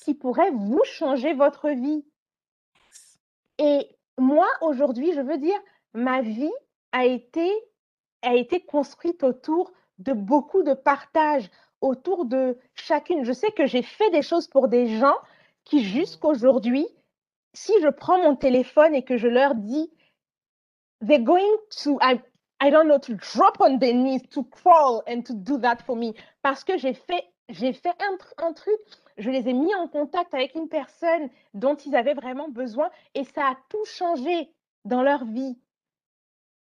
[0.05, 2.05] qui pourrait vous changer votre vie.
[3.59, 5.59] Et moi, aujourd'hui, je veux dire,
[5.92, 6.53] ma vie
[6.92, 7.49] a été
[8.22, 13.24] a été construite autour de beaucoup de partage, autour de chacune.
[13.24, 15.16] Je sais que j'ai fait des choses pour des gens
[15.64, 16.87] qui, jusqu'aujourd'hui,
[17.52, 19.90] si je prends mon téléphone et que je leur dis,
[21.00, 22.20] they're going to, I,
[22.70, 26.14] don't know, to drop on their knees, to crawl and to do that for me.
[26.42, 27.94] Parce que j'ai fait, j'ai fait
[28.38, 28.78] un truc,
[29.16, 33.24] je les ai mis en contact avec une personne dont ils avaient vraiment besoin et
[33.24, 34.50] ça a tout changé
[34.85, 35.59] dans leur vie.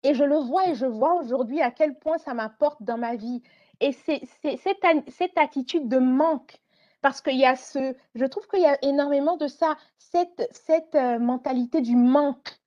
[0.05, 3.15] Et je le vois et je vois aujourd'hui à quel point ça m'apporte dans ma
[3.15, 3.41] vie.
[3.79, 6.61] Et c'est cette, cette attitude de manque,
[7.01, 10.93] parce qu'il y a ce, je trouve qu'il y a énormément de ça, cette, cette
[10.93, 12.59] euh, mentalité du manque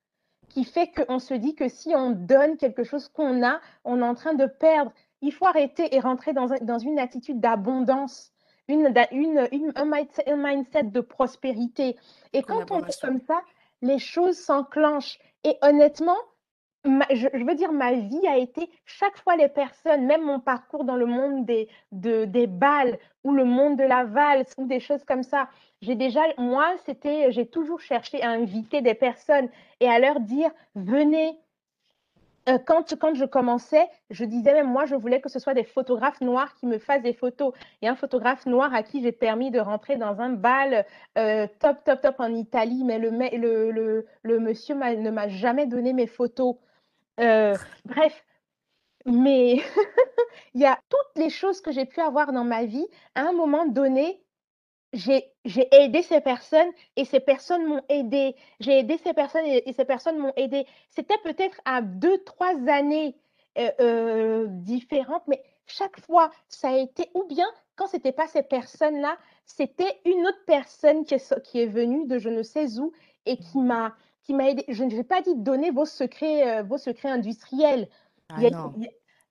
[0.49, 4.05] qui fait qu'on se dit que si on donne quelque chose qu'on a, on est
[4.05, 4.91] en train de perdre.
[5.21, 8.33] Il faut arrêter et rentrer dans, un, dans une attitude d'abondance,
[8.67, 11.95] une, une, une, un, mindset, un mindset de prospérité.
[12.33, 13.41] Et quand on est comme ça,
[13.81, 15.19] les choses s'enclenchent.
[15.45, 16.17] Et honnêtement,
[16.85, 20.95] je, veux dire, ma vie a été, chaque fois les personnes, même mon parcours dans
[20.95, 25.03] le monde des, de, des balles ou le monde de la valse ou des choses
[25.03, 25.49] comme ça,
[25.81, 30.51] j'ai déjà, moi, c'était, j'ai toujours cherché à inviter des personnes et à leur dire,
[30.75, 31.37] venez.
[32.47, 35.65] Euh, quand, quand je commençais, je disais même, moi, je voulais que ce soit des
[35.65, 37.53] photographes noirs qui me fassent des photos.
[37.81, 40.85] Il y a un photographe noir à qui j'ai permis de rentrer dans un bal
[41.17, 45.91] euh, top, top, top en Italie, mais le, le, le monsieur ne m'a jamais donné
[45.91, 46.55] mes photos.
[47.19, 47.55] Euh,
[47.85, 48.25] bref,
[49.05, 49.55] mais
[50.53, 52.87] il y a toutes les choses que j'ai pu avoir dans ma vie.
[53.15, 54.21] À un moment donné,
[54.93, 55.33] j'ai
[55.71, 58.35] aidé ces personnes et ces personnes m'ont aidé.
[58.59, 60.65] J'ai aidé ces personnes et, ces personnes m'ont aidé.
[60.89, 63.15] C'était peut-être à deux, trois années
[63.57, 68.27] euh, euh, différentes, mais chaque fois, ça a été, ou bien quand ce n'était pas
[68.27, 72.79] ces personnes-là, c'était une autre personne qui est, qui est venue de je ne sais
[72.79, 72.91] où
[73.25, 73.95] et qui m'a
[74.35, 74.63] m'a aidé.
[74.67, 77.87] Je ne vais pas dit donner vos secrets, euh, vos secrets industriels.
[78.29, 78.37] Ah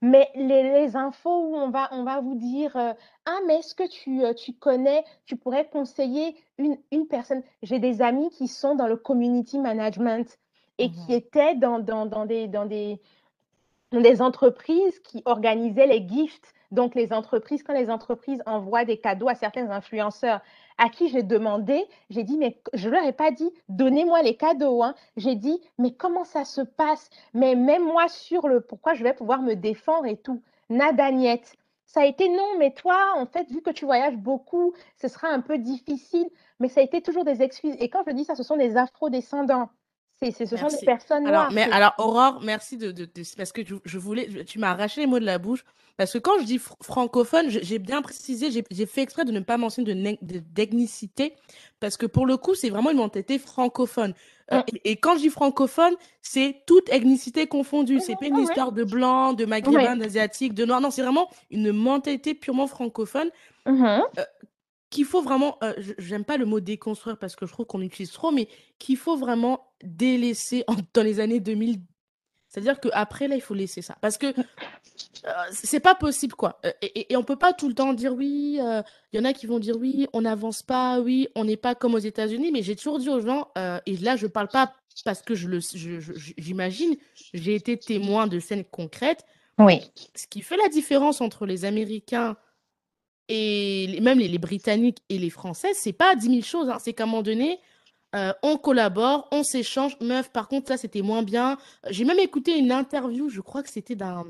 [0.00, 2.92] mais les, les, infos où on va, on va vous dire euh,
[3.26, 7.42] Ah, mais est-ce que tu, euh, tu connais, tu pourrais conseiller une, une personne?
[7.62, 10.38] J'ai des amis qui sont dans le community management
[10.78, 13.00] et qui mmh étaient dans, dans, dans, des, dans, des,
[13.90, 16.54] dans des entreprises qui organisaient les gifts.
[16.70, 20.40] Donc, les entreprises, quand les entreprises envoient des cadeaux à certains influenceurs,
[20.78, 24.82] à qui j'ai demandé, j'ai dit, mais je leur ai pas dit, donnez-moi les cadeaux.
[24.82, 24.94] Hein.
[25.16, 27.10] J'ai dit, mais comment ça se passe?
[27.34, 30.40] Mais même moi sur le pourquoi je vais pouvoir me défendre et tout.
[30.70, 31.10] Nada
[31.86, 35.28] Ça a été non, mais toi, en fait, vu que tu voyages beaucoup, ce sera
[35.28, 36.28] un peu difficile.
[36.60, 37.76] Mais ça a été toujours des excuses.
[37.80, 39.70] Et quand je dis ça, ce sont des afro-descendants.
[40.20, 41.52] C'est, ce sont des personnes alors, noires.
[41.52, 45.00] Mais, alors, Aurore, merci de, de, de parce que je, je, voulais, tu m'as arraché
[45.00, 45.64] les mots de la bouche.
[45.98, 49.40] Parce que quand je dis fr francophone, j'ai bien précisé, j'ai fait exprès de ne
[49.40, 51.34] pas mentionner de d'ethnicité,
[51.80, 54.14] parce que pour le coup, c'est vraiment une mentalité francophone.
[54.52, 54.62] Euh, mmh.
[54.68, 57.98] et, et, quand je dis francophone, c'est toute ethnicité confondue.
[57.98, 60.80] C'est pas une histoire de blanc, de maghrébin, d'asiatique, de noir.
[60.80, 63.30] Non, c'est vraiment une mentalité purement francophone.
[63.66, 63.84] Mmh.
[63.84, 64.24] Euh,
[64.90, 68.12] qu'il faut vraiment, euh, j'aime pas le mot déconstruire parce que je trouve qu'on utilise
[68.12, 68.48] trop, mais
[68.78, 71.80] qu'il faut vraiment délaisser en, dans les années 2000.
[72.48, 73.96] C'est-à-dire qu'après, là, il faut laisser ça.
[74.00, 76.58] Parce que euh, c'est pas possible, quoi.
[76.64, 78.54] Euh, et, et, on peut pas tout le temps dire oui.
[78.54, 81.58] Il euh, y en a qui vont dire oui, on n'avance pas, oui, on n'est
[81.58, 82.50] pas comme aux États-Unis.
[82.50, 83.48] Mais j'ai toujours dit aux gens,
[83.86, 84.72] et là, je parle pas
[85.04, 85.60] parce que je le,
[86.38, 86.96] j'imagine,
[87.34, 89.24] j'ai été témoin de scènes concrètes.
[89.58, 89.80] Oui.
[90.14, 92.36] Ce qui fait la différence entre les Américains
[93.28, 96.68] et même les, les Britanniques et les Français, c'est pas 10 000 choses.
[96.70, 96.78] Hein.
[96.80, 97.58] C'est qu'à un moment donné,
[98.14, 99.96] euh, on collabore, on s'échange.
[100.00, 101.58] Meuf, par contre, ça, c'était moins bien.
[101.90, 104.24] J'ai même écouté une interview, je crois que c'était d'un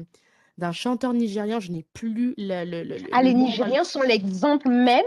[0.58, 2.64] d'un chanteur nigérien, je n'ai plus le...
[2.64, 5.04] le, le ah, les Nigériens sont l'exemple même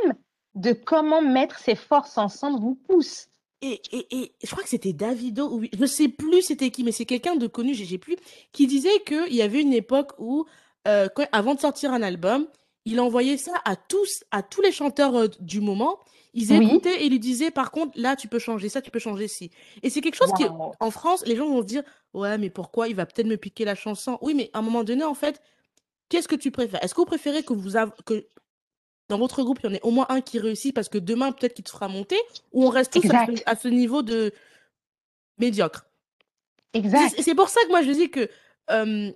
[0.55, 3.27] de comment mettre ses forces ensemble vous pousse.
[3.61, 6.85] Et, et, et, je crois que c'était Davido, ou je ne sais plus c'était qui,
[6.85, 8.15] mais c'est quelqu'un de connu, j'ai plus,
[8.53, 10.45] qui disait qu'il y avait une époque où,
[10.87, 12.47] euh, quand, avant de sortir un album,
[12.85, 15.99] il envoyait ça à tous, à tous les chanteurs euh, du moment.
[16.33, 17.05] Ils écoutaient oui.
[17.05, 19.51] et lui disaient, par contre, là, tu peux changer ça, tu peux changer ci.
[19.83, 20.35] Et c'est quelque chose wow.
[20.37, 20.45] qui,
[20.79, 23.65] en France, les gens vont se dire, ouais, mais pourquoi il va peut-être me piquer
[23.65, 24.17] la chanson?
[24.21, 25.41] Oui, mais à un moment donné, en fait,
[26.07, 26.81] qu'est-ce que tu préfères?
[26.83, 28.27] Est-ce que vous préférez que vous avez, que
[29.09, 31.33] dans votre groupe, il y en ait au moins un qui réussit parce que demain,
[31.33, 32.17] peut-être qu'il te fera monter
[32.53, 34.31] Ou on reste tous à ce, à ce, niveau de
[35.37, 35.85] médiocre?
[36.73, 37.13] Exact.
[37.19, 38.29] C'est pour ça que moi, je dis que
[38.69, 39.11] euh,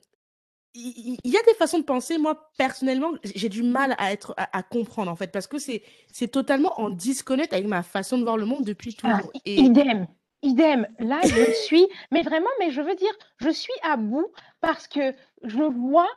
[0.75, 2.17] il y, a des façons de penser.
[2.17, 6.27] Moi, personnellement, j'ai du mal à être à, comprendre en fait, parce que c'est c'est
[6.27, 9.31] totalement en disconnect avec ma façon de voir le monde depuis ah, toujours.
[9.45, 9.55] et...
[9.55, 10.07] Idem,
[10.41, 10.87] idem.
[10.99, 14.27] Là, je suis, mais vraiment, mais je veux dire, je suis à bout
[14.59, 16.09] parce que je vois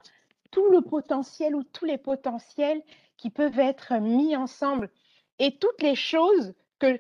[0.51, 2.83] tout le potentiel ou tous les potentiels
[3.17, 4.91] qui peuvent être mis ensemble
[5.39, 6.99] et toutes les choses que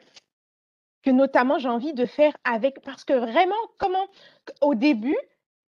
[1.03, 4.07] que notamment j'ai envie de faire avec parce que vraiment comment
[4.61, 5.16] au début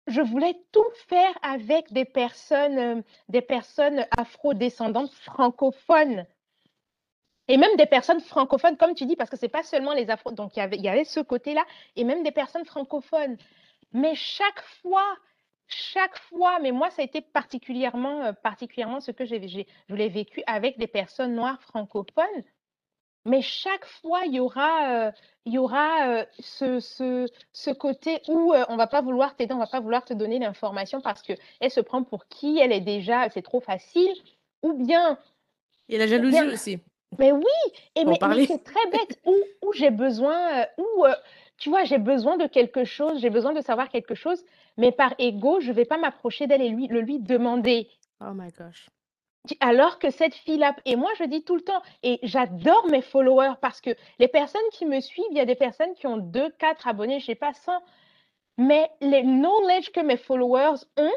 [0.08, 6.26] je voulais tout faire avec des personnes, euh, des personnes afro-descendantes francophones.
[7.48, 10.10] Et même des personnes francophones, comme tu dis, parce que ce n'est pas seulement les
[10.10, 10.32] afro.
[10.32, 11.64] Donc, il y avait, ce côté-là,
[11.96, 13.38] et même des personnes francophones.
[13.92, 15.16] Mais chaque fois,
[15.66, 20.08] chaque fois, mais moi, ça a été particulièrement, euh, particulièrement ce que j'ai, je l'ai
[20.08, 22.44] vécu avec des personnes noires francophones.
[23.28, 25.12] Mais chaque fois, il y aura, euh,
[25.44, 29.52] il y aura euh, ce, ce, ce, côté où euh, on va pas vouloir t'aider,
[29.52, 32.80] on va pas vouloir te donner l'information parce qu'elle se prend pour qui elle est
[32.80, 34.10] déjà, c'est trop facile.
[34.62, 35.18] Ou bien.
[35.90, 36.78] Et la jalousie aussi.
[37.18, 37.44] Mais oui,
[37.94, 39.18] et mais, c'est très bête.
[39.24, 41.04] où, où j'ai besoin, où,
[41.56, 44.44] tu vois, j'ai besoin de quelque chose, j'ai besoin de savoir quelque chose,
[44.76, 47.88] mais par ego, je vais pas m'approcher d'elle et lui, le lui demander.
[48.20, 48.88] Oh my gosh.
[49.60, 53.54] Alors que cette fille-là, et moi je dis tout le temps, et j'adore mes followers
[53.60, 56.50] parce que les personnes qui me suivent, il y a des personnes qui ont 2,
[56.58, 57.72] 4 abonnés, je sais pas 100,
[58.58, 61.12] mais les knowledge que mes followers ont,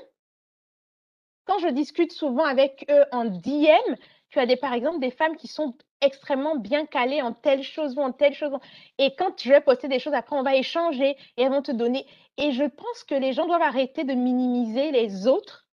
[1.46, 3.96] quand je discute souvent avec eux en DM,
[4.30, 7.96] tu as des, par exemple des femmes qui sont extrêmement bien calées en telle chose
[7.98, 8.52] ou en telle chose.
[8.98, 11.72] Et quand je vais poster des choses, après, on va échanger et elles vont te
[11.72, 12.06] donner.
[12.38, 15.66] Et je pense que les gens doivent arrêter de minimiser les autres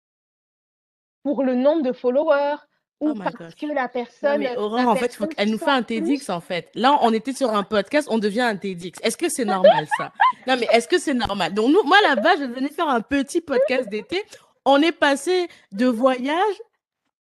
[1.26, 2.54] pour le nombre de followers
[3.00, 4.38] ou oh parce que la personne.
[4.38, 6.70] mais Aurore, en fait, faut qu'elle nous fait un TEDx, en fait.
[6.76, 9.00] Là, on était sur un podcast, on devient un TEDx.
[9.02, 10.12] Est-ce que c'est normal, ça?
[10.46, 11.52] Non, mais est-ce que c'est normal?
[11.52, 14.22] Donc, nous, moi, là-bas, je venais faire un petit podcast d'été.
[14.64, 16.62] On est passé de voyage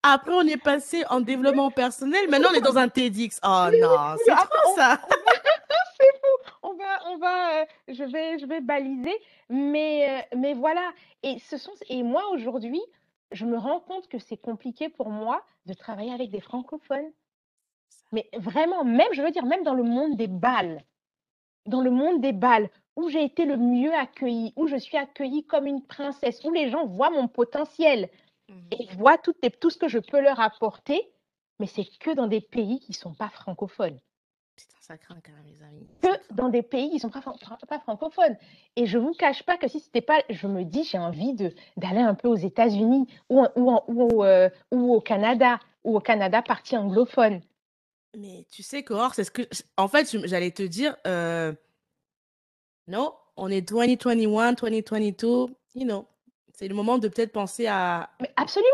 [0.01, 2.27] après, on est passé en développement personnel.
[2.27, 3.39] Maintenant, on est dans un TEDx.
[3.43, 4.99] Oh non, c'est trop ça.
[5.99, 6.51] c'est fou.
[6.63, 9.15] On va, on va, euh, je vais, je vais baliser.
[9.47, 10.89] Mais, euh, mais voilà.
[11.21, 12.81] Et ce sont, et moi aujourd'hui,
[13.31, 17.11] je me rends compte que c'est compliqué pour moi de travailler avec des francophones.
[18.11, 20.83] Mais vraiment, même, je veux dire, même dans le monde des balles,
[21.65, 25.45] dans le monde des balles, où j'ai été le mieux accueillie, où je suis accueillie
[25.45, 28.09] comme une princesse, où les gens voient mon potentiel
[28.49, 31.09] mmh et voient tout, tout ce que je peux leur apporter,
[31.59, 33.99] mais c'est que dans des pays qui ne sont pas francophones.
[34.79, 35.87] Ça craint quand même, les amis.
[36.01, 37.21] Que dans des pays qui ne sont pas,
[37.67, 38.35] pas, francophones.
[38.75, 41.33] Et je ne vous cache pas que si c'était pas, je me dis, j'ai envie
[41.77, 46.41] d'aller un peu aux États-Unis ou, ou, ou, euh, ou, au Canada, ou au Canada
[46.41, 47.41] partie anglophone.
[48.17, 49.43] Mais tu sais, Cor, c'est ce que.
[49.77, 51.53] En fait, j'allais te dire, euh...
[52.87, 56.05] non, on est 2021, 2022, you know.
[56.53, 58.09] C'est le moment de peut-être penser à.
[58.19, 58.69] Mais absolument!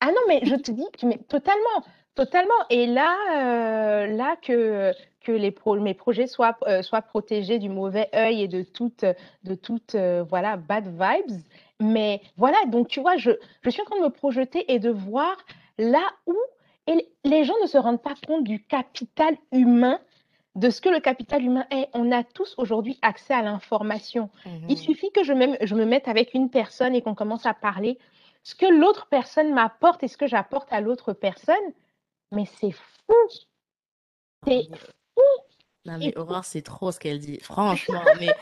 [0.00, 2.54] Ah non, mais je te dis, mais totalement, totalement.
[2.70, 4.92] Et là, euh, là que
[5.28, 9.04] que les mes projets soient, euh, soient protégés du mauvais œil et de toutes,
[9.44, 11.38] de toutes euh, voilà, bad vibes.
[11.80, 14.88] Mais voilà, donc tu vois, je, je suis en train de me projeter et de
[14.88, 15.36] voir
[15.76, 16.34] là où
[16.86, 20.00] et les gens ne se rendent pas compte du capital humain,
[20.54, 21.90] de ce que le capital humain est.
[21.92, 24.30] On a tous aujourd'hui accès à l'information.
[24.46, 27.44] Il mmh suffit que je me, je me mette avec une personne et qu'on commence
[27.44, 27.98] à parler.
[28.44, 31.54] Ce que l'autre personne m'apporte et ce que j'apporte à l'autre personne,
[32.32, 33.14] mais c'est fou.
[34.46, 34.68] C'est
[35.88, 37.38] non, mais Aurore, c'est trop ce qu'elle dit.
[37.40, 38.34] Franchement, mais.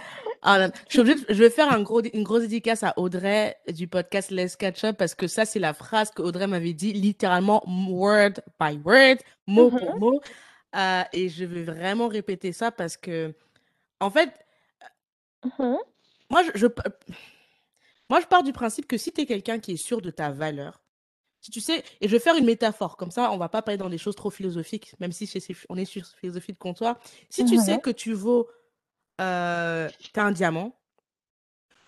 [0.43, 4.85] Ah, je, vais faire un gros, une grosse dédicace à Audrey du podcast Let's Catch
[4.85, 9.17] Up parce que ça, c'est la phrase que Audrey m'avait dit littéralement word by word,
[9.47, 9.99] mot pour mm-hmm.
[9.99, 10.21] mot.
[10.77, 13.35] Euh, et je veux vraiment répéter ça parce que,
[13.99, 14.31] en fait,
[15.45, 15.79] mm-hmm.
[16.31, 16.67] moi, je,
[18.09, 20.31] moi, je pars du principe que si tu es quelqu'un qui est sûr de ta
[20.31, 20.81] valeur,
[21.47, 23.79] si tu sais, et je vais faire une métaphore, comme ça, on va pas parler
[23.79, 25.31] dans des choses trop philosophiques, même si
[25.69, 26.99] on est sur philosophie de comptoir.
[27.31, 28.49] Si tu sais que tu vaux,
[29.21, 30.77] euh, as un diamant,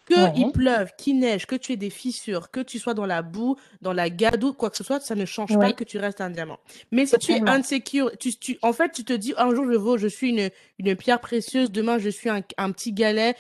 [0.07, 3.23] qu'il il pleuve, qu'il neige, que tu aies des fissures, que tu sois dans la
[3.23, 6.21] boue, dans la gadoue, quoi que ce soit, ça ne change pas que tu restes
[6.21, 6.61] un diamant.
[6.93, 9.77] Mais si tu es insecure, tu, tu, en fait, tu te dis, un jour je
[9.77, 13.35] vaux, je suis une, une pierre précieuse, demain je suis un, un petit galet.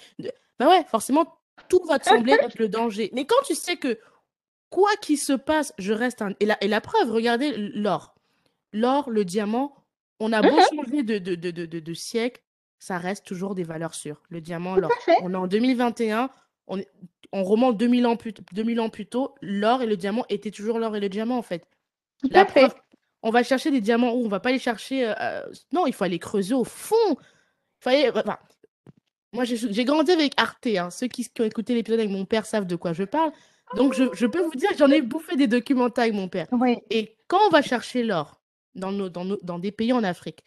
[0.59, 3.09] Ben ouais, forcément, tout va te sembler être le danger.
[3.12, 4.00] Mais quand tu sais que
[4.70, 6.33] quoi qu'il se passe, je reste un.
[6.40, 8.14] Et la, et la preuve, regardez l'or.
[8.72, 9.74] L'or, le diamant,
[10.20, 12.42] on a beau mmh changer de, de, de, de, de siècle,
[12.78, 14.22] ça reste toujours des valeurs sûres.
[14.28, 14.90] Le diamant, l'or.
[15.22, 16.31] On est en 2021,
[16.66, 16.81] on,
[17.33, 20.78] on remonte 2000 ans, plus, 2000 ans plus tôt, l'or et le diamant étaient toujours
[20.78, 21.66] l'or et le diamant, en fait.
[22.31, 22.74] La preuve,
[23.22, 25.09] on va chercher des diamants où on va pas les chercher.
[25.09, 26.96] Euh, euh, non, il faut aller creuser au fond.
[27.11, 27.16] Il
[27.81, 28.11] fallait.
[28.11, 28.38] Enfin,
[29.33, 30.66] moi, j'ai grandi avec Arte.
[30.66, 30.90] Hein.
[30.90, 33.33] Ceux qui, qui ont écouté l'épisode avec mon père savent de quoi je parle.
[33.76, 36.46] Donc, je, je peux vous dire j'en ai bouffé des documentaires avec mon père.
[36.52, 38.40] Oui, Et quand on va chercher l'or
[38.74, 40.42] dans, nos, dans, nos- dans des pays en Afrique,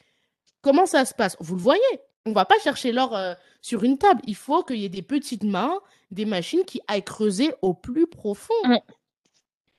[0.61, 1.37] comment ça se passe?
[1.39, 1.81] Vous le voyez,
[2.25, 4.21] on va pas chercher l'or euh, sur une table.
[4.25, 5.79] Il faut qu'il y ait des petites mains,
[6.11, 8.53] des machines qui aillent creuser au plus profond.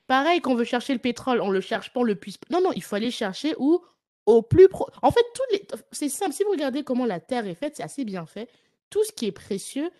[0.06, 2.36] Pareil, quand on veut chercher le pétrole, on le cherche pas, on le puise.
[2.36, 2.46] pas.
[2.50, 3.80] Non, non, il faut aller chercher où?
[4.26, 4.86] Au plus pro.
[5.02, 5.66] En fait, les...
[5.90, 6.32] c'est simple.
[6.32, 8.48] Si vous regardez comment la Terre est faite, c'est assez bien fait.
[8.90, 9.90] Tout ce qui est précieux,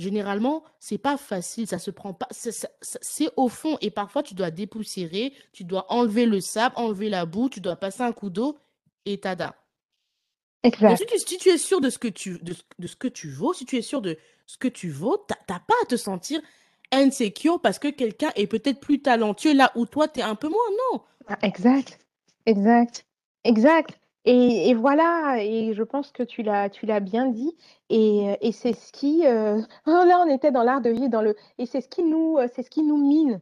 [0.00, 1.66] généralement, c'est pas facile.
[1.66, 2.26] Ça se prend pas.
[2.30, 3.78] c'est- au fond.
[3.80, 7.76] Et parfois, tu dois dépoussiérer, tu dois enlever le sable, enlever la boue, tu dois
[7.76, 8.58] passer un coup d'eau
[9.06, 9.54] et tada.
[10.62, 10.96] Exact.
[10.98, 13.08] si tu, si tu es sûr de ce que tu, de, ce- de ce que
[13.08, 15.86] tu vaux, si tu es sûr de ce que tu vaux, t'as t'as pas à
[15.86, 16.40] te sentir
[16.92, 20.48] insecure parce que quelqu'un est peut-être plus talentueux là où toi, tu es un peu
[20.48, 20.58] moins.
[20.92, 21.02] Non.
[21.28, 21.98] Ah, Exact,
[22.46, 23.06] exact,
[23.44, 23.98] exact.
[24.24, 27.56] Et, et voilà, et je pense que tu l'as, tu l'as bien dit.
[27.88, 31.08] Et, euh, et c'est ce qui, euh, oh là, on était dans l'art de vivre,
[31.08, 33.40] dans le, et c'est ce qui nous, euh, c'est ce qui nous mine,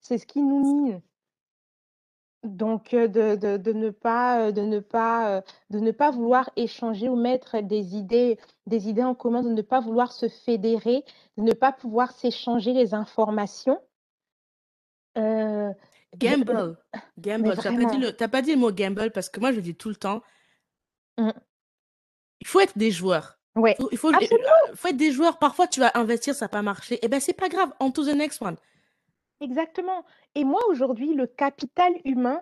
[0.00, 1.02] c'est ce qui nous mine.
[2.44, 7.08] Donc euh, de, de, de ne pas, de ne pas, de ne pas vouloir échanger
[7.08, 11.04] ou mettre des idées, des idées en commun, de ne pas vouloir se fédérer,
[11.36, 13.80] de ne pas pouvoir s'échanger les informations.
[15.18, 15.72] Euh,
[16.16, 16.76] Gamble.
[17.18, 17.54] Gamble.
[17.56, 19.62] T'as pas dit le, t'as pas dit le mot gamble parce que moi, je le
[19.62, 20.22] dis tout le temps.
[21.18, 21.30] Mm.
[22.40, 23.38] Il faut être des joueurs.
[23.56, 25.38] ouais, Faut- il faut, euh, faut être des joueurs.
[25.38, 26.98] Parfois, tu vas investir, ça va pas marcher.
[27.02, 27.72] Eh ben, c'est pas grave.
[27.80, 28.56] On to the next one.
[29.40, 30.04] Exactement.
[30.34, 32.40] Et moi, aujourd'hui, le capital humain,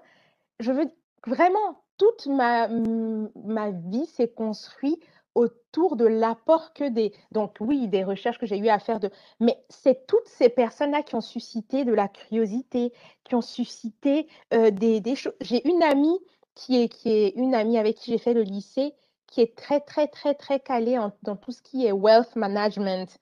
[0.61, 0.87] je veux
[1.27, 5.03] vraiment, toute ma, ma vie s'est construite
[5.37, 9.11] autour de l'apport que des, donc oui, des recherches que j'ai eu à faire de,
[9.39, 12.93] mais c'est toutes ces personnes-là qui ont suscité de la curiosité,
[13.25, 15.35] qui ont suscité euh, des, des choses.
[15.43, 16.19] J'ai une amie
[16.55, 18.95] qui est, qui est une amie avec qui j'ai fait le lycée,
[19.27, 23.15] qui est très, très, très, très calée en- dans tout ce qui est wealth management.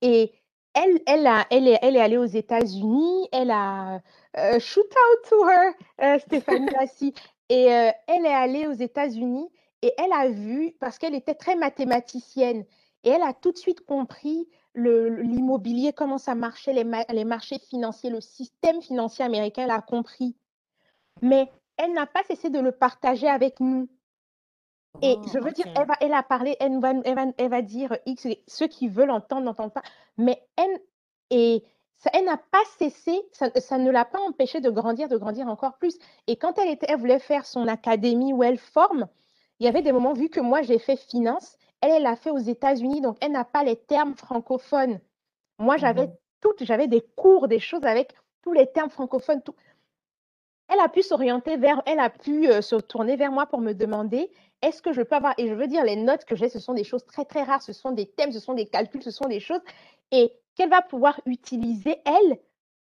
[0.00, 0.32] Et
[0.74, 4.00] elle, elle, a, elle, est, elle est allée aux États-Unis, elle a
[4.38, 7.14] euh, shoot out to her, euh, Stéphanie Lassie,
[7.48, 9.48] et euh, elle est allée aux États-Unis
[9.82, 12.64] et elle a vu, parce qu'elle était très mathématicienne,
[13.04, 17.58] et elle a tout de suite compris l'immobilier, comment ça marchait, les, ma- les marchés
[17.58, 20.34] financiers, le système financier américain, elle a compris.
[21.20, 23.88] Mais elle n'a pas cessé de le partager avec nous.
[25.02, 27.50] Et Oh, je veux dire, elle va, elle a parlé, elle va, elle va, elle
[27.50, 29.82] va dire X, ceux qui veulent entendre n'entendent pas,
[30.16, 30.80] mais elle,
[31.30, 31.64] et
[31.96, 35.48] ça, elle n'a pas cessé, ça, ça ne l'a pas empêché de grandir, de grandir
[35.48, 35.98] encore plus.
[36.26, 39.08] Et quand elle, était, elle voulait faire son académie où elle forme,
[39.62, 42.30] il y avait des moments, vu que moi j'ai fait finance, elle, elle l'a fait
[42.32, 44.98] aux États-Unis, donc elle n'a pas les termes francophones.
[45.60, 46.16] Moi, j'avais Mhm.
[46.40, 49.54] toutes, j'avais des cours, des choses avec tous les termes francophones, tout.
[50.68, 53.72] Elle a pu s'orienter vers, elle a pu euh, se tourner vers moi pour me
[53.72, 56.58] demander est-ce que je peux avoir, et je veux dire, les notes que j'ai, ce
[56.58, 59.12] sont des choses très, très rares, ce sont des thèmes, ce sont des calculs, ce
[59.12, 59.60] sont des choses,
[60.10, 62.38] et qu'elle va pouvoir utiliser, elle,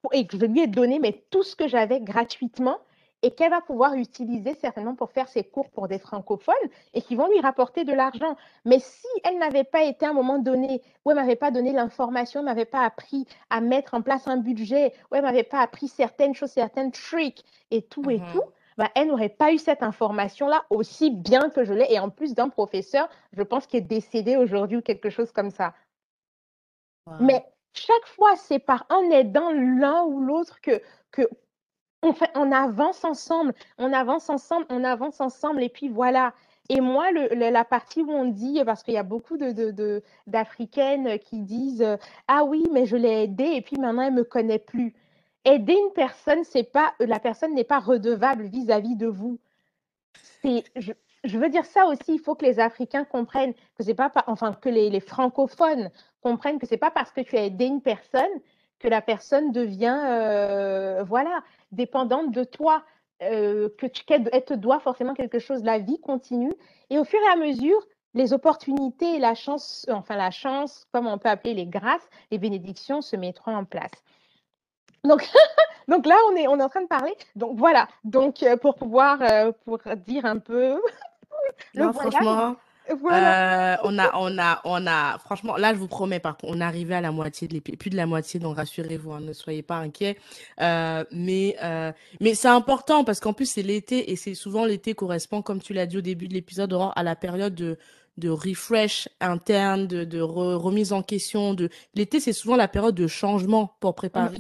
[0.02, 2.78] pour- et que je lui ai donné mais, tout ce que j'avais gratuitement,
[3.24, 6.54] et qu'elle va pouvoir utiliser certainement pour faire ses cours pour des francophones,
[6.92, 8.36] et qui vont lui rapporter de l'argent.
[8.66, 11.72] Mais si elle n'avait pas été à un moment donné, où elle m'avait pas donné
[11.72, 15.60] l'information, elle m'avait pas appris à mettre en place un budget, où elle m'avait pas
[15.60, 18.32] appris certaines choses, certaines tricks, et tout et Mhm.
[18.32, 18.42] tout,
[18.76, 21.90] bah, elle n'aurait pas eu cette information-là aussi bien que je l'ai.
[21.90, 25.50] Et en plus d'un professeur, je pense, qui est décédé aujourd'hui ou quelque chose comme
[25.50, 25.72] ça.
[27.06, 27.14] Wow.
[27.20, 31.22] Mais chaque fois, c'est par en aidant l'un ou l'autre que, que
[32.34, 35.62] on, avance ensemble, on avance ensemble, on avance ensemble.
[35.62, 36.34] Et puis voilà.
[36.70, 41.18] Et moi, la partie où on dit, parce qu'il y a beaucoup de, de- d'Africaines
[41.20, 41.96] qui disent euh,
[42.28, 44.94] Ah oui, mais je l'ai aidée et puis maintenant elle ne me connaît plus.
[45.46, 49.38] Aider une personne, c'est pas, la personne n'est pas redevable vis-à-vis de vous.
[50.76, 50.92] Je,
[51.24, 54.52] je veux dire ça aussi, il faut que les Africains comprennent que c'est pas, enfin
[54.54, 55.90] que les, les francophones
[56.22, 58.30] comprennent que c'est pas parce que tu as aidé une personne
[58.84, 61.42] que la personne devient, euh, voilà,
[61.72, 62.84] dépendante de toi,
[63.22, 65.64] euh, que tu, qu'elle elle te doit forcément quelque chose.
[65.64, 66.52] La vie continue
[66.90, 67.80] et au fur et à mesure,
[68.12, 72.36] les opportunités et la chance, enfin la chance, comme on peut appeler les grâces, les
[72.36, 74.04] bénédictions se mettront en place.
[75.02, 75.26] Donc,
[75.88, 77.14] donc là, on est, on est en train de parler.
[77.36, 77.88] Donc voilà.
[78.04, 79.20] Donc euh, pour pouvoir,
[79.64, 80.78] pour dire un peu,
[81.74, 82.56] le Non, franchement,
[83.00, 83.74] voilà.
[83.74, 86.60] euh, on a, on a, on a, franchement, là, je vous promets, par contre, on
[86.60, 89.32] est arrivé à la moitié de l'épisode, plus de la moitié, donc rassurez-vous, hein, ne
[89.32, 90.18] soyez pas inquiets.
[90.60, 94.94] Euh, mais, euh, mais c'est important parce qu'en plus, c'est l'été et c'est souvent l'été
[94.94, 97.78] correspond, comme tu l'as dit au début de l'épisode, à la période de,
[98.18, 101.54] de refresh interne, de, de re- remise en question.
[101.54, 101.70] De...
[101.94, 104.38] L'été, c'est souvent la période de changement pour préparer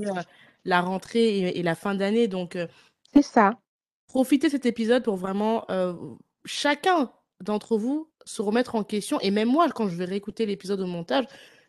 [0.64, 2.28] la rentrée et, et la fin d'année.
[2.28, 2.58] Donc,
[3.14, 3.58] C'est ça.
[4.06, 5.66] profitez de cet épisode pour vraiment
[6.44, 7.10] chacun
[7.42, 9.20] d'entre vous se remettre en question.
[9.20, 11.24] Et même moi, quand je vais réécouter l'épisode au montage,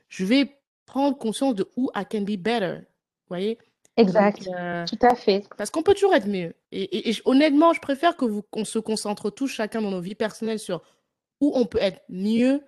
[0.10, 2.80] je vais prendre conscience de où I can be better.
[3.30, 3.58] voyez?
[3.98, 4.44] Exact.
[4.46, 5.46] Donc, euh, Tout à fait.
[5.58, 6.54] parce qu'on peut toujours être mieux.
[6.72, 10.02] Et, et- et honnêtement, je préfère que vous, qu'on se concentre tous, chacun dans nos
[10.02, 10.82] vies personnelles, sur
[11.42, 12.62] où on peut être mieux,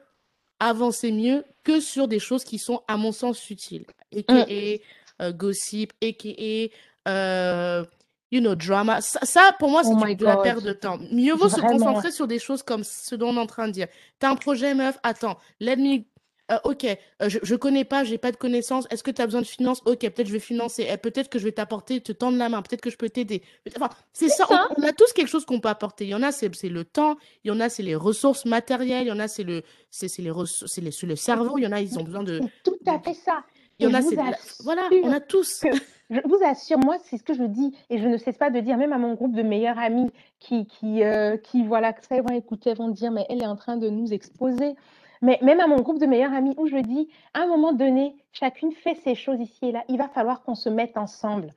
[0.59, 3.85] avancer mieux, que sur des choses qui sont, à mon sens, futiles.
[4.15, 5.23] A.k.a.
[5.23, 7.09] euh, gossip, a.k.a.
[7.09, 7.85] euh,
[8.31, 9.01] you know, drama.
[9.01, 10.97] Ça, ça, pour moi, c'est Oh de la perte de temps.
[11.11, 13.73] Mieux vaut se concentrer sur des choses comme ce dont on est en train de
[13.73, 13.87] dire.
[14.19, 16.03] T'as un projet, meuf, attends, let me
[16.49, 18.87] euh, ok, euh, je, je connais pas, j'ai pas de connaissances.
[18.89, 19.81] Est-ce que tu as besoin de finances?
[19.85, 20.87] Ok, peut-être je vais financer.
[20.89, 22.61] Eh, peut-être que je vais t'apporter, te tendre la main.
[22.61, 23.41] Peut-être que je peux t'aider.
[23.75, 24.45] Enfin, c'est ça.
[24.49, 24.69] on- ça.
[24.77, 26.05] On, a tous quelque chose qu'on peut apporter.
[26.05, 27.17] Il y en a, c'est le temps.
[27.43, 29.07] Il y en a, c'est les ressources matérielles.
[29.07, 31.57] Il y en a, c'est le, c'est les ressources, le cerveau.
[31.57, 32.39] Il y en a, ils ont besoin de.
[32.63, 33.43] Tout à fait ça.
[33.79, 34.15] Il y en a, c'est
[34.63, 35.63] voilà, on a tous.
[36.09, 38.59] Je vous assure, moi, c'est ce que je dis et je ne cesse pas de
[38.59, 42.15] dire, même à mon groupe de meilleurs amis qui, qui, euh, qui voilà, que ça,
[42.15, 44.75] ils vont écouter, vont dire, mais elle est en train de nous exposer.
[45.21, 48.15] Mais même à mon groupe de meilleurs amis où je dis, à un moment donné,
[48.31, 49.83] chacune fait ses choses ici et là.
[49.89, 51.53] Il va falloir qu'on se mette ensemble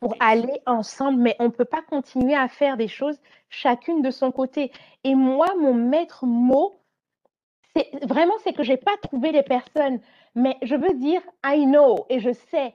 [0.00, 3.18] pour aller ensemble, mais on ne peut pas continuer à faire des choses
[3.48, 4.72] chacune de son côté.
[5.04, 6.74] Et moi, mon maître mot,
[7.74, 10.00] c'est vraiment, c'est que j'ai pas trouvé les personnes,
[10.34, 12.74] mais je veux dire, I know, et je sais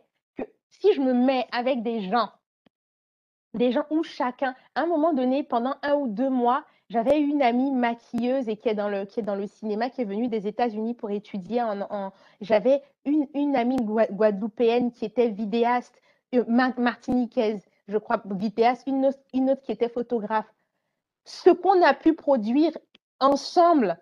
[0.70, 2.30] si je me mets avec des gens,
[3.54, 7.42] des gens où chacun, à un moment donné, pendant un ou deux mois, j'avais une
[7.42, 10.28] amie maquilleuse et qui est dans le, qui est dans le cinéma, qui est venue
[10.28, 12.12] des États-Unis pour étudier en,
[12.42, 16.00] j'avais une, une amie gua- guadeloupéenne qui était vidéaste,
[16.36, 20.52] euh, mar- martiniquaise, je crois, vidéaste, une autre, une autre qui était photographe.
[21.24, 22.78] Ce qu'on a pu produire
[23.20, 23.98] ensemble,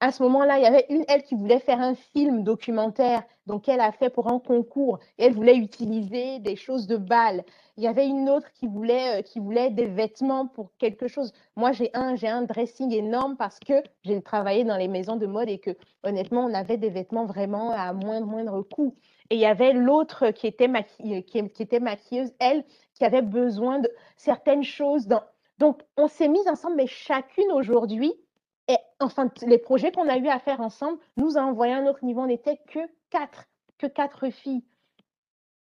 [0.00, 3.66] à ce moment-là, il y avait une, elle, qui voulait faire un film documentaire, donc
[3.68, 7.44] elle a fait pour un concours, et elle voulait utiliser des choses de bal.
[7.78, 11.32] Il y avait une autre qui voulait, euh, qui voulait des vêtements pour quelque chose.
[11.56, 15.26] Moi, j'ai un, j'ai un dressing énorme parce que j'ai travaillé dans les maisons de
[15.26, 15.70] mode et que,
[16.02, 18.94] honnêtement, on avait des vêtements vraiment à moindre, moindre coût.
[19.30, 23.78] Et il y avait l'autre qui était, qui, qui était maquilleuse, elle, qui avait besoin
[23.78, 25.06] de certaines choses.
[25.06, 25.22] Dans...
[25.58, 28.14] Donc, on s'est mis ensemble, mais chacune aujourd'hui,
[28.68, 31.86] et enfin, les projets qu'on a eu à faire ensemble nous a envoyé à un
[31.86, 32.22] autre niveau.
[32.22, 33.44] On n'était que quatre,
[33.78, 34.64] que quatre filles.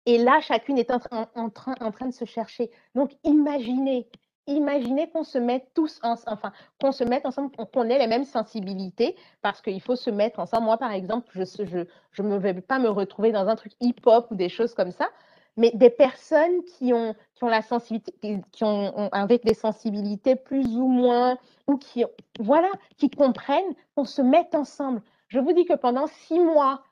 [0.06, 2.70] Et là, chacune est en, train- de se chercher.
[2.94, 4.08] Donc, imaginez,
[4.46, 8.24] imaginez qu'on se mette tous ensemble, enfin, qu'on se mette ensemble, qu'on- ait les mêmes
[8.24, 10.64] sensibilités, parce qu'il faut se mettre ensemble.
[10.64, 14.48] Moi, par exemple, je ne vais pas me retrouver dans un truc hip-hop ou des
[14.48, 15.10] choses comme ça,
[15.58, 20.66] mais des personnes qui ont, qui ont la sensibilité, qui- ont- avec des sensibilités plus
[20.76, 21.36] ou moins,
[21.66, 22.04] ou qui,
[22.40, 25.02] voilà, qui comprennent qu'on se mette ensemble.
[25.28, 26.82] Je vous dis que pendant six mois,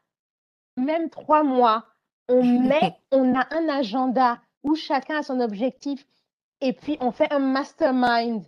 [0.77, 1.87] même trois mois,
[2.29, 2.43] on
[2.93, 6.05] met, on a un agenda où chacun a son objectif
[6.61, 8.45] et puis on fait un mastermind.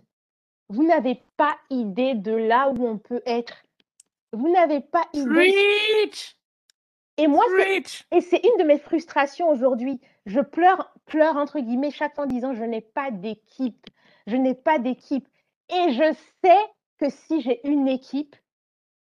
[0.69, 3.63] Vous n'avez pas idée de là où on peut être.
[4.33, 5.25] Vous n'avez pas idée.
[5.25, 6.38] Preach!
[7.19, 7.43] Et moi,
[8.11, 9.99] et c'est une de mes frustrations aujourd'hui.
[10.25, 13.87] Je pleure, pleure entre guillemets chaque fois en disant je n'ai pas d'équipe.
[14.25, 15.27] Je n'ai pas d'équipe.
[15.69, 16.59] Et je sais
[16.97, 18.37] que si j'ai une équipe,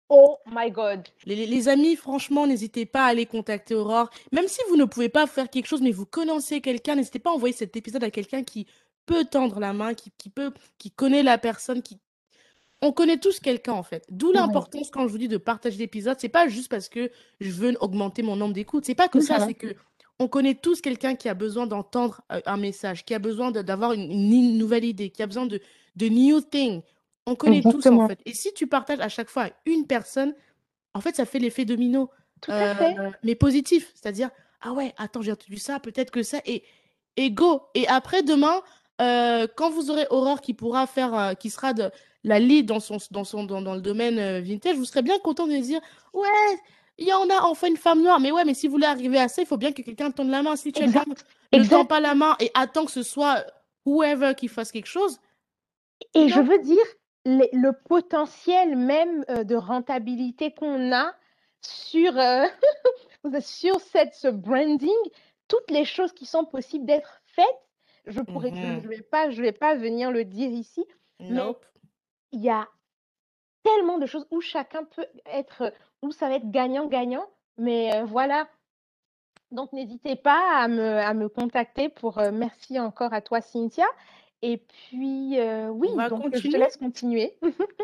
[0.09, 1.07] oh my God.
[1.27, 4.11] Les amis, franchement, n'hésitez pas à aller contacter Aurore.
[4.33, 7.31] Même si vous ne pouvez pas faire quelque chose, mais vous connaissez quelqu'un, n'hésitez pas
[7.31, 8.67] à envoyer cet épisode à quelqu'un qui
[9.07, 12.01] peut tendre la main, qui, qui peut, qui connaît la personne, qui...
[12.85, 14.05] On connaît tous quelqu'un, en fait.
[14.11, 17.11] D'où l'importance, quand je vous dis de partager l'épisode, c'est pas juste parce que
[17.41, 18.85] je veux augmenter mon nombre d'écoutes.
[18.85, 19.74] C'est pas que ça, c'est que
[20.18, 23.93] on connaît tous quelqu'un qui a besoin d'entendre euh, un message, qui a besoin d'avoir
[23.93, 25.61] une, une nouvelle idée, qui a besoin de,
[25.97, 26.83] de new thing.
[27.26, 28.18] On connaît tous, en fait.
[28.26, 30.35] Et si tu partages à chaque fois à une personne,
[30.95, 32.11] en fait, ça fait l'effet domino,
[32.41, 32.99] Tout à fait.
[32.99, 33.93] euh, mais positif.
[33.95, 34.30] C'est-à-dire,
[34.61, 36.64] ah ouais, attends, j'ai entendu ça, peut-être que ça, et,
[37.16, 37.62] et go.
[37.74, 38.61] Et après, demain,
[39.01, 41.91] euh, quand vous aurez Aurore qui pourra faire, euh, qui sera de
[42.25, 45.18] la lead dans, son, dans, son, dans, dans le domaine euh, vintage, vous serez bien
[45.18, 45.81] content de dire,
[46.14, 46.29] ouais,
[46.99, 49.18] il y en a enfin une femme noire, mais ouais, mais si vous voulez arriver
[49.18, 50.57] à ça, il faut bien que quelqu'un tende la main.
[50.57, 51.07] Si Exact.
[51.53, 51.70] ne Exact.
[51.70, 53.45] tend pas la main et attend que ce soit
[53.87, 55.18] whoever qui fasse quelque chose,
[56.14, 56.85] Et je veux dire,
[57.25, 61.14] les- le potentiel même euh, de rentabilité qu'on a
[61.61, 62.47] sur, euh,
[63.41, 64.91] sur cette, ce branding,
[65.49, 67.47] toutes les choses qui sont possibles d'être faites,
[68.07, 68.81] je pourrais, je Mhm.
[68.83, 70.85] je vais pas, je vais pas venir le dire ici,
[71.20, 71.66] mais Nope.
[72.33, 72.68] Il y a
[73.62, 75.72] tellement de choses où chacun peut être,
[76.03, 77.26] où ça va être gagnant-gagnant,
[77.59, 78.49] mais voilà.
[79.51, 83.87] Donc, n'hésitez pas à me, contacter pour, merci encore à toi, Cynthia.
[84.45, 86.59] Et puis, euh, oui, On va donc je te continuer.
[86.59, 87.34] laisse continuer.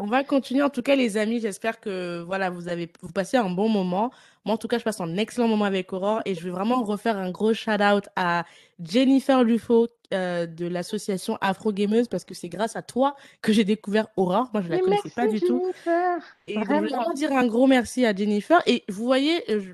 [0.01, 0.63] On va continuer.
[0.63, 4.11] En tout cas, les amis, j'espère que voilà, vous avez vous passez un bon moment.
[4.45, 6.83] Moi, en tout cas, je passe un excellent moment avec Aurore et je vais vraiment
[6.83, 8.45] refaire un gros shout-out à
[8.83, 13.65] Jennifer Lufo euh, de l'association Afro Gameuse parce que c'est grâce à toi que j'ai
[13.65, 14.51] découvert Aurore.
[14.53, 15.61] Moi, je la Mais connaissais pas du tout.
[15.61, 16.19] Jennifer.
[16.49, 17.13] Et donc, je voulais Vraiment.
[17.13, 18.61] dire un gros merci à Jennifer.
[18.67, 19.73] Et vous voyez, euh, je-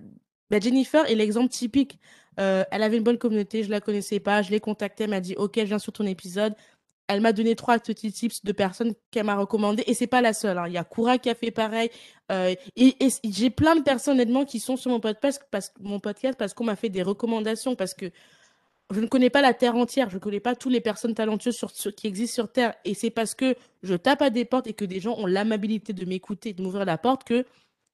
[0.51, 1.99] bah, Jennifer est l'exemple typique
[2.41, 5.20] Euh, elle avait une bonne communauté, je la connaissais pas, je l'ai contactée, elle m'a
[5.20, 6.53] dit ok, je viens sur ton épisode.
[7.07, 10.33] Elle m'a donné trois petits tips de personnes qu'elle m'a recommandées et c'est pas la
[10.33, 10.57] seule.
[10.59, 10.65] hein.
[10.69, 11.91] Il y a Koura qui a fait pareil.
[12.33, 16.39] Euh, et j'ai plein de personnes honnêtement qui sont sur mon podcast parce, mon podcast
[16.39, 18.11] parce qu'on m'a fait des recommandations parce que
[18.91, 21.57] je ne connais pas la Terre entière, je ne connais pas toutes les personnes talentueuses
[21.57, 22.75] sur, qui existent sur Terre.
[22.85, 25.93] Et c'est parce que je tape à des portes et que des gens ont l'amabilité
[25.93, 27.45] de m'écouter, de m'ouvrir la porte, que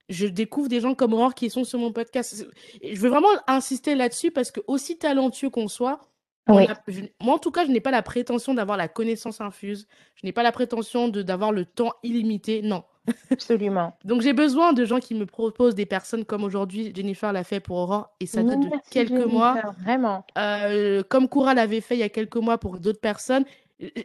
[0.09, 2.45] je découvre des gens comme Aurore qui sont sur mon podcast.
[2.83, 6.01] Je veux vraiment insister là-dessus parce que aussi talentueux qu'on soit,
[6.49, 6.67] on Oui.
[6.67, 9.87] a- je- moi en tout cas, je n'ai pas la prétention d'avoir la connaissance infuse.
[10.17, 12.63] Je n'ai pas la prétention d'avoir le temps illimité.
[12.63, 12.85] Non.
[13.31, 13.97] Absolument.
[14.05, 17.61] Donc j'ai besoin de gens qui me proposent des personnes comme aujourd'hui Jennifer l'a fait
[17.61, 19.61] pour Aurore et ça date de Merci, quelques mois.
[19.83, 20.25] Vraiment.
[20.39, 23.45] Euh, comme Koura l'avait fait il y a quelques mois pour d'autres personnes.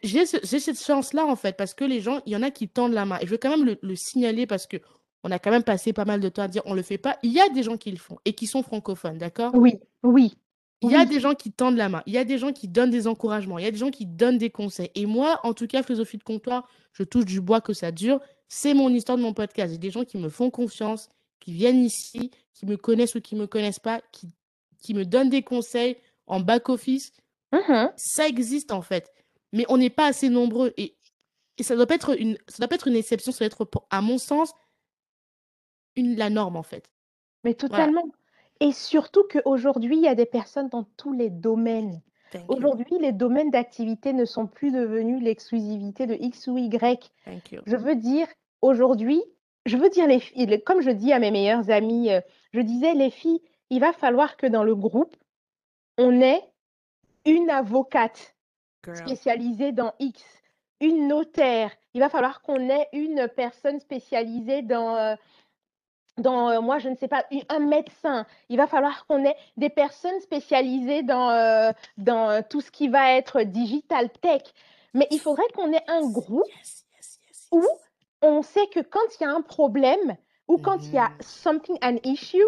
[0.03, 2.49] J'ai ce- j'ai cette chance-là, en fait, parce que les gens, il y en a
[2.51, 3.17] qui tendent la main.
[3.21, 4.77] Et je veux quand même le, le signaler parce que
[5.25, 7.17] on a quand même passé pas mal de temps à dire on le fait pas.
[7.23, 9.51] Il y a des gens qui le font et qui sont francophones, d'accord?
[9.55, 9.73] Oui,
[10.03, 10.35] oui.
[10.89, 12.03] Il y a des gens qui tendent la main.
[12.05, 13.57] Il y a des gens qui donnent des encouragements.
[13.57, 14.91] Il y a des gens qui donnent des conseils.
[14.95, 18.19] Et moi, en tout cas, philosophie de comptoir, je touche du bois que ça dure.
[18.47, 19.71] C'est mon histoire de mon podcast.
[19.71, 21.09] J'ai des gens qui me font confiance,
[21.39, 24.29] qui viennent ici, qui me connaissent ou qui me connaissent pas, qui,
[24.81, 27.11] qui me donnent des conseils en back-office.
[27.51, 27.91] Mhm.
[27.95, 29.11] Ça existe en fait,
[29.53, 30.95] mais on n'est pas assez nombreux et,
[31.57, 33.67] et ça doit pas être une, ça doit pas être une exception, ça doit être,
[33.89, 34.53] à mon sens,
[35.95, 36.89] une, la norme en fait.
[37.43, 38.05] Mais totalement.
[38.61, 42.01] Et surtout qu'aujourd'hui, il y a des personnes dans tous les domaines.
[42.31, 42.55] Thank you.
[42.55, 47.11] Aujourd'hui, les domaines d'activité ne sont plus devenus l'exclusivité de X ou Y.
[47.25, 47.61] Thank you.
[47.65, 48.27] Je veux dire,
[48.61, 49.21] aujourd'hui,
[49.65, 52.21] je veux dire, les filles, les- comme je dis à mes meilleures amies, euh,
[52.53, 55.15] je disais, les filles, il va falloir que dans le groupe,
[55.97, 56.41] on ait
[57.25, 58.35] une avocate
[58.83, 58.97] Girl.
[58.97, 60.23] spécialisée dans X,
[60.81, 61.71] une notaire.
[61.93, 65.15] Il va falloir qu'on ait une personne spécialisée dans, euh,
[66.17, 68.25] dans euh, moi, je ne sais pas, un médecin.
[68.49, 72.87] Il va falloir qu'on ait des personnes spécialisées dans, euh, dans euh, tout ce qui
[72.87, 74.41] va être digital tech.
[74.93, 76.45] Mais il faudrait qu'on ait un groupe
[77.51, 77.63] où
[78.21, 80.15] on sait que quand il y a un problème
[80.47, 81.21] ou quand il y a Mhm.
[81.21, 82.43] something, an issue,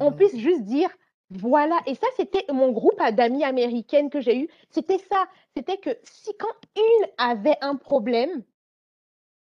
[0.00, 0.16] on Mhm.
[0.16, 0.90] puisse juste dire
[1.30, 1.78] voilà.
[1.86, 4.48] Et ça, c'était mon groupe d'amis américaines que j'ai eu.
[4.70, 5.26] C'était ça.
[5.56, 8.44] C'était que si quand une avait un problème,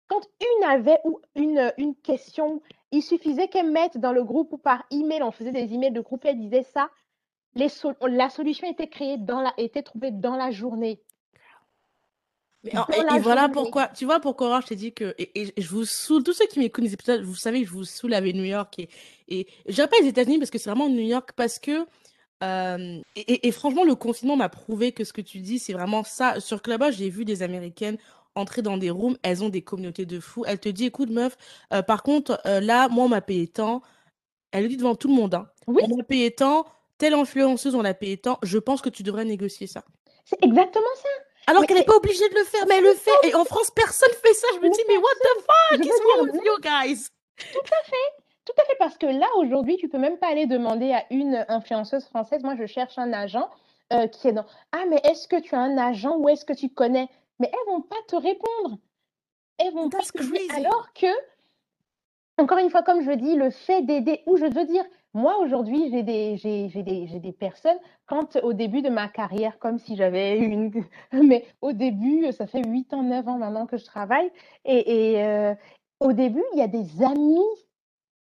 [0.08, 4.58] quand une avait ou une, une question, il suffisait qu'elle mette dans le groupe ou
[4.58, 6.90] par email, on faisait des emails de groupe, elle disait ça.
[7.56, 7.68] Les
[8.08, 11.00] la solution était créée dans la, était trouvée dans la journée.
[12.64, 12.70] Et,
[13.16, 15.84] et voilà pourquoi, tu vois pourquoi Aurore, je t'ai dit que, et, et je vous
[15.84, 18.44] saoule, tous ceux qui m'écoutent les épisodes, vous savez que je vous saoule avec New
[18.44, 18.88] York et,
[19.28, 21.86] et pas les États-Unis parce que c'est vraiment New York parce que,
[22.42, 25.74] euh, et, et- et franchement, le confinement m'a prouvé que ce que tu dis, c'est
[25.74, 26.40] vraiment ça.
[26.40, 27.98] Sur Clubhouse, j'ai vu des Américaines
[28.34, 30.44] entrer dans des rooms, elles ont des communautés de fous.
[30.46, 31.36] Elle te dit, écoute, meuf,
[31.72, 33.82] euh, par contre, euh, là, moi, on m'a payé tant.
[34.52, 35.48] Elle le dit devant tout le monde, hein.
[35.66, 35.82] Oui.
[35.90, 36.64] On m'a payé tant,
[36.98, 38.38] telle influenceuse, on l'a payé tant.
[38.42, 39.82] Je pense que tu devrais négocier ça.
[40.24, 41.08] C'est exactement ça.
[41.46, 43.28] Alors qu'elle n'est pas obligée de le faire, mais elle le fait.
[43.28, 44.46] Et en France, personne fait ça.
[44.54, 47.08] Je me Mais dis, mais what the fuck wrong with you guys?
[48.44, 51.44] Tout à fait, parce que là, aujourd'hui, tu peux même pas aller demander à une
[51.48, 53.48] influenceuse française, moi, je cherche un agent
[53.92, 56.52] euh, qui est dans, ah, mais est-ce que tu as un agent ou est-ce que
[56.52, 57.08] tu connais?
[57.38, 58.78] Mais elles vont pas te répondre.
[59.58, 61.06] Elles vont pas te dire, alors que,
[62.38, 65.90] encore une fois, comme je dis, le fait d'aider, ou je veux dire, moi, aujourd'hui,
[65.90, 69.78] j'ai des, j'ai, j'ai des, j'ai des personnes, quand au début de ma carrière, comme
[69.78, 70.72] si j'avais une,
[71.12, 74.30] mais au début, ça fait 8 ans, 9 ans maintenant que je travaille,
[74.64, 75.54] et, et euh,
[76.00, 77.38] au début, il y a des amis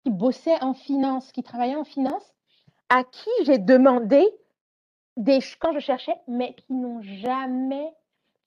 [0.04, 2.34] qui bossaient en finance, qui travaillaient en finance,
[2.88, 4.26] à qui j'ai demandé
[5.16, 7.92] des, quand je cherchais, mais qui n'ont jamais,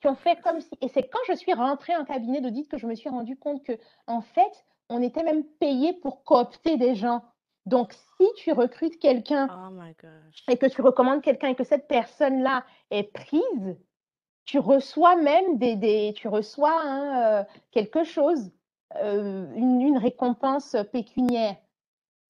[0.04, 0.70] qui ont fait comme si.
[0.82, 3.64] Et c'est quand je suis rentrée en cabinet d'audit que je me suis rendu compte
[3.64, 3.72] que,
[4.06, 7.24] en fait, on était même payé pour coopter des gens.
[7.66, 12.66] Donc, si tu recrutes quelqu'un Oh et que tu recommandes quelqu'un et que cette personne-là
[12.92, 13.78] est prise,
[14.44, 18.52] tu reçois même des, des tu reçois hein, euh, quelque chose,
[18.98, 21.56] euh, une, une récompense pécuniaire.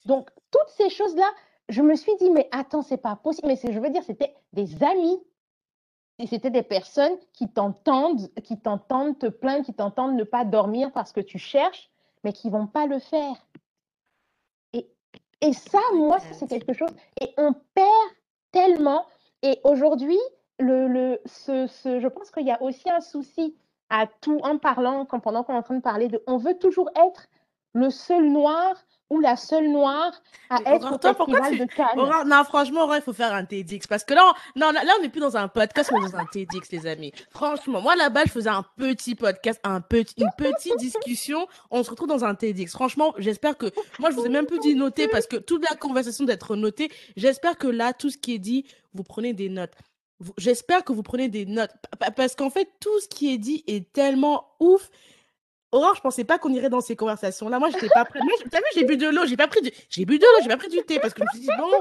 [0.05, 1.27] Donc, toutes ces choses-là,
[1.69, 3.47] je me suis dit, mais attends, c'est pas possible.
[3.47, 5.19] Mais je veux dire, c'était des amis.
[6.23, 10.89] Et c'était des personnes qui t'entendent, qui t'entendent te plaindre, qui t'entendent ne pas dormir
[10.93, 11.91] parce que tu cherches,
[12.23, 13.35] mais qui vont pas le faire.
[14.71, 14.87] Et,
[15.41, 16.91] et ça, moi, ça, c'est quelque chose.
[17.19, 17.89] Et on perd
[18.53, 19.05] tellement.
[19.41, 20.17] Et aujourd'hui,
[20.59, 23.57] le, le, ce, ce- je pense qu'il y a aussi un souci
[23.89, 26.23] à tout en parlant, quand, pendant qu'on est en train de parler de.
[26.25, 27.27] On veut toujours être
[27.73, 28.75] le seul noir
[29.13, 30.11] ou la seule noire
[30.49, 32.27] à Mais être au festival tu- de Cannes.
[32.27, 33.87] Non, franchement, Aurore, il faut faire un TEDx.
[33.87, 36.25] Parce que là, on, non, là, on n'est plus dans un podcast, mais dans un
[36.25, 37.11] TEDx, les amis.
[37.31, 41.47] Franchement, moi, là-bas, je faisais un petit podcast, un petit, une petite discussion.
[41.71, 42.71] On se retrouve dans un TEDx.
[42.71, 43.67] Franchement, j'espère que,
[43.99, 46.91] moi, je vous ai même plus dit noter parce que toute la conversation d'être notée,
[47.15, 49.73] j'espère que là, tout ce qui est dit, vous prenez des notes.
[50.37, 51.71] J'espère que vous prenez des notes.
[51.91, 54.89] Pa- pa- Parce qu'en fait, tout ce qui est dit est tellement ouf.
[55.73, 57.59] Aurore, je pensais pas qu'on irait dans ces conversations-là.
[57.59, 58.23] Moi, j'étais pas prête.
[58.23, 60.43] Moi, t'as vu, j'ai bu de l'eau, j'ai pas pris du, j'ai bu de l'eau,
[60.43, 61.71] j'ai pas pris du thé parce que je me suis dit bon,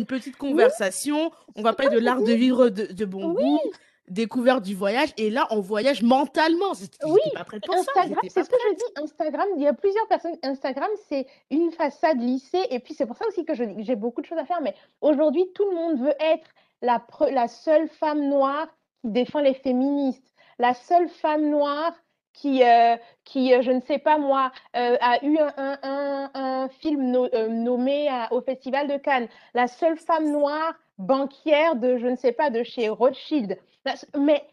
[0.00, 1.30] une petite conversation.
[1.54, 3.42] On va parler de l'art de vivre de, de bon Oui.
[3.44, 3.60] goût,
[4.08, 5.10] découverte du voyage.
[5.18, 6.72] Et là, on voyage mentalement.
[7.04, 7.74] Oui, pas prête pour.
[7.74, 9.02] Instagram, c'est ce que je dis.
[9.04, 10.36] Instagram, il y a plusieurs personnes.
[10.42, 12.64] Instagram, c'est une façade lissée.
[12.70, 14.60] Et puis, c'est pour ça aussi que j'ai beaucoup de choses à faire.
[14.62, 16.48] Mais aujourd'hui, tout le monde veut être
[16.80, 18.66] la, pre- la seule femme noire
[19.02, 20.24] qui défend les féministes,
[20.58, 21.92] la seule femme noire
[22.32, 26.30] qui, euh, qui euh, je ne sais pas moi, euh, a eu un, un- un-
[26.34, 31.76] un film no- euh, nommé à- au Festival de Cannes, la seule femme noire banquière
[31.76, 33.58] de, je ne sais pas, de chez Rothschild.
[33.84, 34.44] La- Mais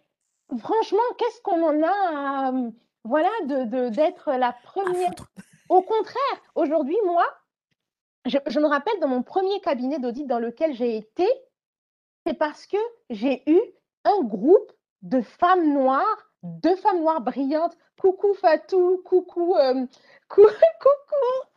[0.60, 2.52] franchement, qu'est-ce qu'on en a à,
[3.04, 5.12] voilà, de, de- d'être la première.
[5.70, 7.26] Au contraire, aujourd'hui, moi,
[8.26, 11.28] je, je me rappelle dans mon premier cabinet d'audit dans lequel j'ai été,
[12.26, 12.78] c'est parce que
[13.10, 13.60] j'ai eu
[14.04, 14.72] un groupe
[15.02, 17.78] de femmes noires, deux femmes noires brillantes.
[18.00, 19.86] Coucou Fatou, coucou, euh,
[20.30, 21.50] cou- coucou.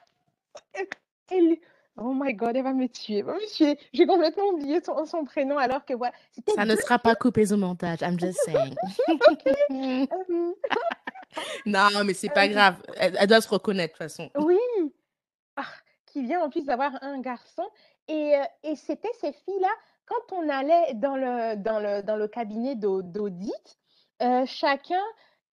[1.31, 1.59] Elle-
[1.99, 3.79] Oh my God, elle va me tuer, elle va me tuer.
[3.93, 6.15] J'ai complètement oublié son, son prénom alors que voilà,
[6.55, 8.01] Ça ne sera pas coupé au montage.
[8.01, 8.75] I'm just saying.
[9.71, 10.53] euh,
[11.67, 12.77] non, mais c'est pas Euh, grave.
[12.97, 14.31] Elle, elle doit se reconnaître de toute façon.
[14.39, 14.57] Oui,
[15.57, 15.65] ah,
[16.07, 17.69] qui vient en plus d'avoir un garçon.
[18.09, 19.71] Et, et c'était ces filles-là,
[20.07, 23.79] quand on allait dans le, dans le, dans le cabinet d'au- d'audit,
[24.23, 25.03] euh, chacun,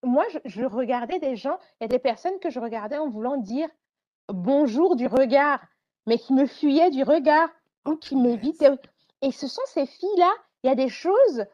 [0.04, 3.10] moi, je, je regardais des gens, il y a des personnes que je regardais en
[3.10, 3.70] voulant dire
[4.32, 5.60] bonjour du regard,
[6.06, 7.50] mais qui me fuyaient du regard
[7.86, 8.78] ou qui m'évitaient.
[9.22, 10.32] Et ce sont ces filles-là,
[10.64, 11.46] il y a des choses,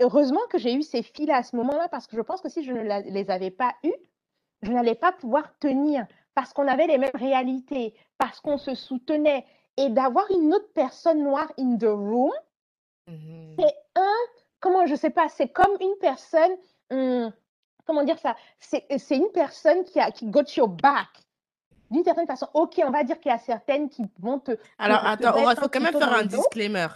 [0.00, 2.64] heureusement que j'ai eu ces filles-là à ce moment-là, parce que je pense que si
[2.64, 3.94] je ne la- les avais pas eues,
[4.62, 9.44] je n'allais pas pouvoir tenir parce qu'on avait les mêmes réalités, parce qu'on se soutenait.
[9.76, 12.32] Et d'avoir une autre personne noire in the room,
[13.06, 13.56] Mhm.
[13.58, 14.14] c'est un,
[14.60, 16.52] comment je sais pas, c'est comme une personne,
[16.90, 17.32] hum,
[17.86, 21.08] comment dire ça, c'est une personne qui a qui got your back.
[21.90, 24.52] D'une certaine façon, ok, on va dire qu'il y a certaines qui vont te.
[24.78, 26.88] Alors, te attends, Aurore, il faut quand même faire un disclaimer.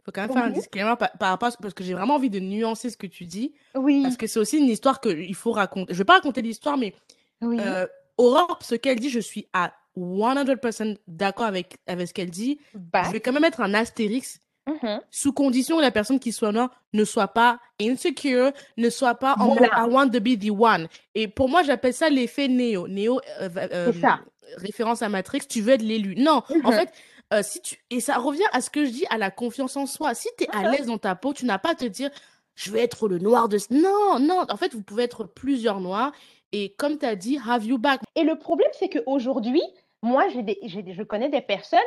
[0.00, 2.40] Il faut quand même faire un disclaimer par, rapport parce que j'ai vraiment envie de
[2.40, 3.52] nuancer ce que tu dis.
[3.74, 5.92] Oui, Parce que c'est aussi une histoire qu'il faut raconter.
[5.92, 6.94] Je vais pas raconter l'histoire, mais
[7.42, 12.30] oui, euh, Aurore, ce qu'elle dit, je suis à 100% d'accord avec, avec ce qu'elle
[12.30, 12.58] dit.
[12.72, 13.12] Je back.
[13.12, 15.00] vais quand même mettre un astérix Mhm.
[15.10, 19.34] sous condition que la personne qui soit noire ne soit pas insecure, ne soit pas
[19.38, 19.86] en mode Voilà.
[19.86, 20.88] I want to be the one.
[21.14, 22.86] Et pour moi, j'appelle ça l'effet Néo.
[22.88, 24.20] Néo, euh, euh, C'est ça.
[24.56, 26.14] référence à Matrix, tu veux être l'élu.
[26.16, 26.72] Non, en Mhm.
[26.72, 26.92] fait,
[27.32, 29.86] euh, si tu et ça revient à ce que je dis à la confiance en
[29.86, 30.14] soi.
[30.14, 30.70] Si tu es à Mhm.
[30.72, 32.10] l'aise dans ta peau, tu n'as pas à te dire
[32.54, 35.80] je vais être le noir de ce- Non, non, en fait, vous pouvez être plusieurs
[35.80, 36.10] noirs
[36.52, 38.00] et comme tu as dit, have you back.
[38.16, 39.62] Et le problème, c'est qu'aujourd'hui,
[40.02, 41.78] moi, j'ai des, j'ai des- je connais des personnes,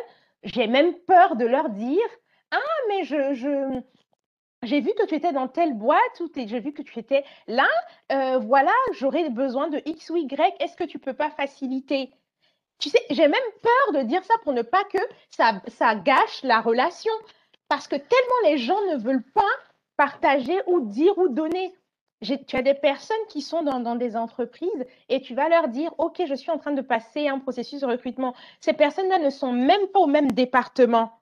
[0.44, 1.98] j'ai même peur de leur dire
[2.52, 2.58] Ah,
[2.90, 3.82] mais je,
[4.64, 7.68] j'ai vu que tu étais dans telle boîte ou j'ai vu que tu étais là,
[8.12, 12.12] euh, voilà, j'aurais besoin de X ou Y, est-ce que tu peux pas faciliter?
[12.80, 15.00] Tu sais, j'ai même peur de dire ça pour ne pas que
[15.30, 17.12] ça, gâche la relation.
[17.70, 19.42] Parce que tellement les gens ne veulent pas
[19.98, 21.74] partager ou dire ou donner.
[22.22, 25.92] Tu as des personnes qui sont dans, dans des entreprises et tu vas leur dire,
[25.98, 28.36] OK, je suis en train de passer un processus de recrutement.
[28.60, 31.21] Ces personnes-là ne sont même pas au même département.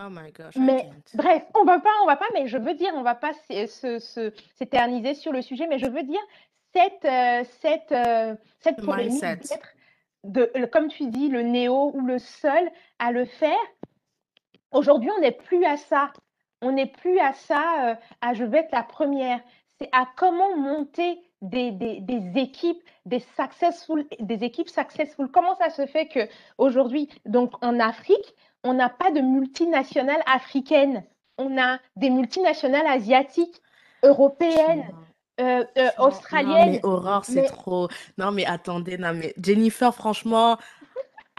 [0.00, 2.92] Oh my gosh, Mais bref, on va pas, on va pas, mais je veux dire,
[2.94, 6.20] on va pas s'é- se- se- s'éterniser sur le sujet, mais je veux dire
[6.72, 9.20] cette, euh, cette, euh, cette polémique
[10.24, 13.56] de, comme tu dis, le néo ou le seul à le faire.
[14.72, 16.12] Aujourd'hui, on n'est plus à ça.
[16.60, 19.40] On n'est plus à ça, euh, à je vais être la première.
[19.80, 25.28] C'est à comment monter des, des, des équipes, des successful, des équipes successful.
[25.30, 26.20] Comment ça se fait que
[26.58, 28.34] aujourd'hui, donc en Afrique,
[28.64, 31.04] on n'a pas de multinationales africaines.
[31.38, 33.60] On a des multinationales asiatiques,
[34.02, 34.90] européennes,
[35.40, 36.66] euh, euh, australiennes.
[36.66, 37.88] Non, mais Aurore, c'est Mais- trop.
[38.16, 40.58] Non, mais attendez, non, mais Jennifer, franchement,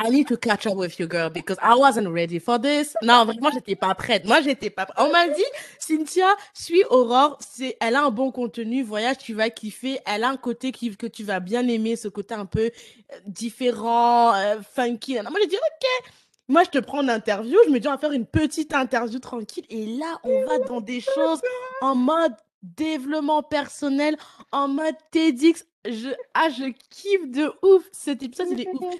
[0.02, 2.96] I need to catch up with you, girl, because I wasn't ready for this.
[3.02, 4.24] Non, vraiment, j'étais pas prête.
[4.24, 5.06] Moi, j'étais pas prête.
[5.06, 5.44] On m'a dit,
[5.78, 10.00] Cynthia, suis Aurore, c'est, elle a un bon contenu, voyage, tu vas kiffer.
[10.06, 12.72] Elle a un côté qui, que tu vas bien aimer, ce côté un peu
[13.12, 15.16] euh, différent, euh, funky.
[15.16, 16.12] Non, moi, j'ai dit, ok.
[16.50, 19.20] Moi, je te prends en interview, je me dis, on va faire une petite interview
[19.20, 19.66] tranquille.
[19.70, 21.40] Et là, on va dans des choses
[21.82, 22.34] en mode
[22.64, 24.18] développement personnel,
[24.52, 25.66] en mode TEDx.
[25.86, 27.84] Je, ah, je kiffe de ouf.
[27.92, 28.96] Cet épisode, il est ouf.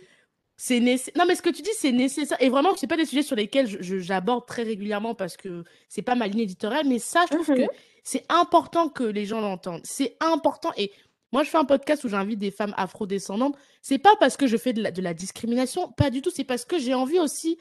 [0.56, 1.14] c'est nécessaire.
[1.18, 2.38] Non, mais ce que tu dis, c'est nécessaire.
[2.40, 6.16] Et vraiment, c'est pas des sujets sur lesquels j'aborde très régulièrement parce que c'est pas
[6.16, 7.68] ma ligne éditoriale, mais ça, je trouve que Mhm.
[8.04, 9.82] c'est important que les gens l'entendent.
[9.84, 10.72] C'est important.
[10.78, 10.92] Et
[11.32, 13.56] moi, je fais un podcast où j'invite des femmes afrodescendantes.
[13.82, 16.32] C'est pas parce que je fais de la, de la discrimination, pas du tout.
[16.34, 17.58] C'est parce que j'ai envie aussi,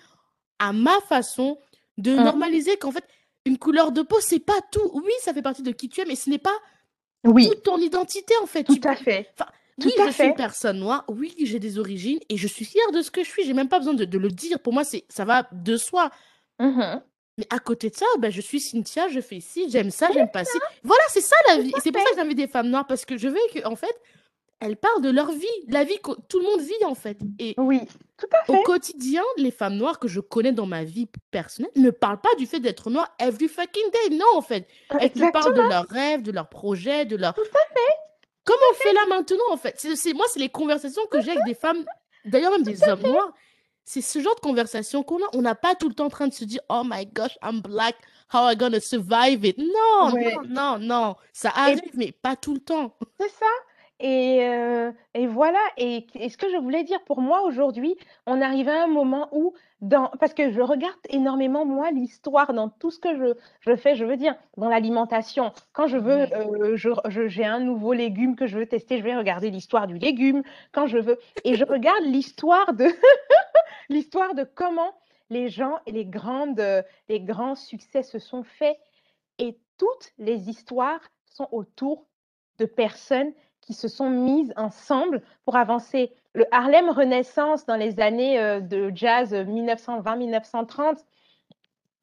[0.59, 1.59] à ma façon,
[1.99, 2.25] de Mm.
[2.25, 3.05] normaliser qu'en fait,
[3.45, 4.91] une couleur de peau, c'est pas tout.
[4.95, 6.55] Oui, ça fait partie de qui tu es, mais ce n'est pas
[7.25, 8.65] Oui, toute ton identité, en fait.
[8.65, 9.29] tout Tu à peux- fait.
[9.35, 9.51] Enfin,
[9.81, 10.37] Tout oui, à je suis une fait.
[10.37, 11.05] personne noire.
[11.09, 13.45] Oui, j'ai des origines et je suis fière de ce que je suis.
[13.45, 14.59] J'ai même pas besoin de, de le dire.
[14.61, 16.11] Pour moi, c'est ça va de soi.
[16.59, 17.01] Mhm.
[17.39, 20.31] Mais à côté de ça, ben, je suis Cynthia, je fais ci, j'aime ça, j'aime
[20.31, 20.59] pas ci.
[20.83, 21.71] Voilà, c'est ça la vie.
[21.77, 23.77] Et c'est pour ça que j'invite des femmes noires parce que je veux que, en
[23.77, 23.95] fait,
[24.61, 27.17] elles parlent de leur vie, la vie que tout le monde vit, en fait.
[27.39, 27.81] Et Oui,
[28.17, 28.63] tout à au fait.
[28.65, 32.47] quotidien, les femmes noires que je connais dans ma vie personnelle ne parlent pas du
[32.47, 34.17] fait d'être noires every fucking day.
[34.17, 34.67] Non, en fait.
[34.99, 37.35] Elles te parlent de leurs rêves, de leurs projets, de leur.
[37.35, 37.95] Tout à fait.
[38.45, 39.75] Comme on fait là maintenant, en fait?
[39.79, 41.85] C'est- moi, c'est les conversations que j'ai avec des femmes,
[42.25, 43.33] d'ailleurs même des hommes noirs.
[43.91, 45.29] C'est ce genre de conversation qu'on a.
[45.33, 47.63] On n'a pas tout le temps en train de se dire, oh my gosh, I'm
[47.63, 47.95] black,
[48.31, 49.57] how am I gonna survive it?
[49.57, 50.35] Non, Ouais.
[50.47, 51.17] non, non, non.
[51.33, 52.95] Ça arrive, mais pas tout le temps.
[53.19, 53.47] C'est ça.
[54.01, 55.59] Et, euh, et voilà.
[55.77, 57.97] Et, et ce que je voulais dire pour moi aujourd'hui,
[58.27, 62.69] on arrive à un moment où, dans, parce que je regarde énormément, moi, l'histoire dans
[62.69, 65.53] tout ce que je, je fais, je veux dire, dans l'alimentation.
[65.73, 66.27] Quand je veux,
[66.77, 69.99] je, je- j'ai un nouveau légume que je veux tester, je vais regarder l'histoire du
[69.99, 70.43] légume.
[70.73, 72.87] Quand je veux, et je regarde l'histoire de,
[73.89, 74.93] l'histoire de comment
[75.31, 76.63] les gens et les grandes,
[77.09, 78.79] les grands succès se sont faits.
[79.39, 82.07] Et toutes les histoires sont autour
[82.59, 83.33] de personnes
[83.69, 86.11] qui se sont mises ensemble pour avancer.
[86.33, 91.05] Le Harlem Renaissance dans les années euh, de jazz 1920-1930,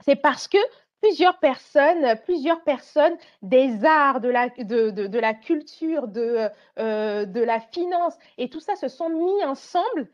[0.05, 0.57] c'est parce que
[1.01, 6.49] plusieurs personnes, plusieurs personnes des arts, de la, de, de- la culture, de,
[6.79, 10.07] euh, de la finance, et tout ça se sont mis ensemble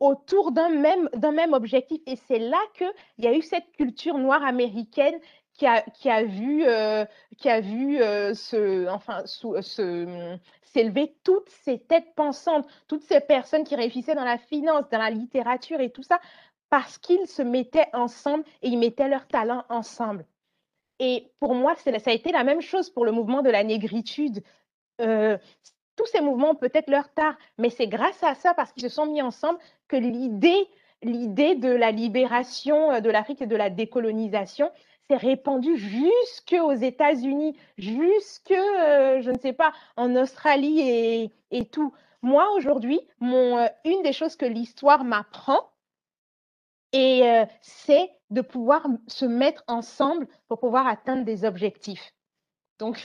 [0.00, 2.00] autour d'un même, d'un même objectif.
[2.06, 5.18] Et c'est là qu'il y a eu cette culture noire américaine
[5.54, 7.04] qui a, qui a vu, euh,
[7.38, 10.38] qui a vu euh, se, enfin, se-
[10.72, 15.10] s'élever toutes ces têtes pensantes, toutes ces personnes qui réussissaient dans la finance, dans la
[15.10, 16.20] littérature et tout ça,
[16.68, 20.24] parce qu'ils se mettaient ensemble et ils mettaient leurs talents ensemble.
[21.00, 24.42] Et pour moi, ça a été la même chose pour le mouvement de la négritude.
[25.00, 25.38] Euh,
[25.96, 28.88] tous ces mouvements ont peut-être leur tard, mais c'est grâce à ça, parce qu'ils se
[28.88, 29.58] sont mis ensemble,
[29.88, 30.68] que l'idée,
[31.02, 34.70] l'idée de la libération euh, de l'Afrique et de la décolonisation
[35.10, 41.64] s'est répandue jusque aux États-Unis, jusque, euh, je ne sais pas, en Australie et, et
[41.66, 41.92] tout.
[42.22, 45.68] Moi, aujourd'hui, mon, euh, une des choses que l'histoire m'apprend,
[46.92, 52.14] et euh, c'est de pouvoir se mettre ensemble pour pouvoir atteindre des objectifs.
[52.78, 53.04] Donc,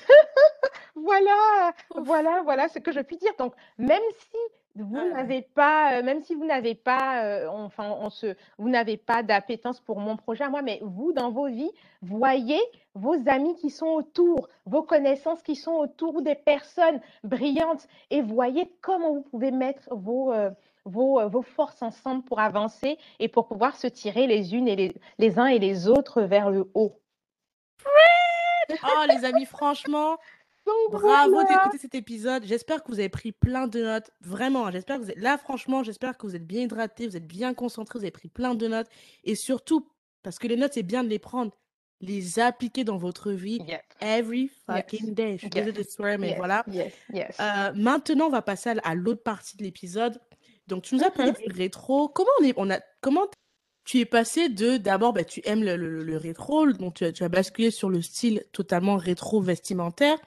[0.96, 3.34] voilà, voilà, voilà ce que je puis dire.
[3.40, 4.38] Donc, même si
[4.76, 5.16] vous Ah.
[5.16, 9.24] n'avez pas, euh, même si vous n'avez pas, euh, enfin, on se, vous n'avez pas
[9.24, 11.72] d'appétence pour mon projet à moi, mais vous, dans vos vies,
[12.02, 12.60] voyez
[12.94, 18.72] vos amis qui sont autour, vos connaissances qui sont autour des personnes brillantes et voyez
[18.82, 20.50] comment vous pouvez mettre vos, euh,
[20.86, 24.96] vos, vos forces ensemble pour avancer et pour pouvoir se tirer les unes et les,
[25.18, 27.00] les uns et les autres vers le haut.
[28.84, 30.18] Oh, les amis, franchement,
[30.92, 32.44] bravo d'écouter cet épisode.
[32.46, 34.12] J'espère que vous avez pris plein de notes.
[34.22, 37.28] Vraiment, j'espère que vous êtes là, franchement, j'espère que vous êtes bien hydratés, vous êtes
[37.28, 38.88] bien concentrés, vous avez pris plein de notes.
[39.24, 39.88] Et surtout,
[40.24, 41.52] parce que les notes, c'est bien de les prendre,
[42.02, 43.60] les appliquer dans votre vie
[44.02, 45.34] every fucking day.
[45.34, 45.54] Je suis Yes.
[45.66, 46.64] désolée de swear, mais yes, voilà.
[46.72, 47.36] yes, yes.
[47.40, 50.20] Euh, maintenant, on va passer à, l'autre partie de l'épisode.
[50.68, 51.38] Donc, tu nous as parlé Mhm.
[51.48, 52.10] du rétro.
[52.10, 53.28] Comment on est, on a, comment
[53.86, 57.30] tu es passé de, d'abord, bah, tu aimes le, le- le rétro, donc tu as
[57.30, 60.18] basculé sur le style totalement rétro vestimentaire.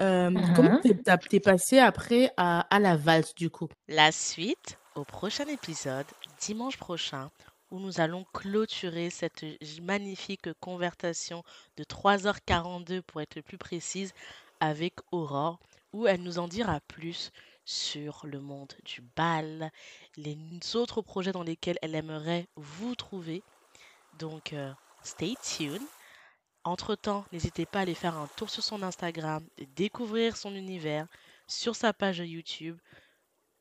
[0.00, 3.68] Euh, Comment t'es, passé après à, à la valse, du coup?
[3.88, 6.06] La suite au prochain épisode,
[6.40, 7.30] dimanche prochain,
[7.70, 9.44] où nous allons clôturer cette
[9.82, 11.42] magnifique conversation
[11.76, 14.12] de 3h42 pour être plus précise
[14.60, 15.58] avec Aurore,
[15.92, 17.30] où elle nous en dira plus
[17.64, 19.70] sur le monde du bal,
[20.16, 20.38] les
[20.74, 23.42] autres projets dans lesquels elle aimerait vous trouver.
[24.18, 24.72] Donc, euh,
[25.02, 25.82] stay tuned.
[26.64, 29.46] Entre-temps, n'hésitez pas à aller faire un tour sur son Instagram,
[29.76, 31.06] découvrir son univers
[31.46, 32.78] sur sa page YouTube.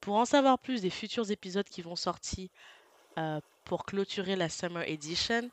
[0.01, 2.49] Pour en savoir plus des futurs épisodes qui vont sortir
[3.17, 5.49] euh, pour clôturer la Summer Edition,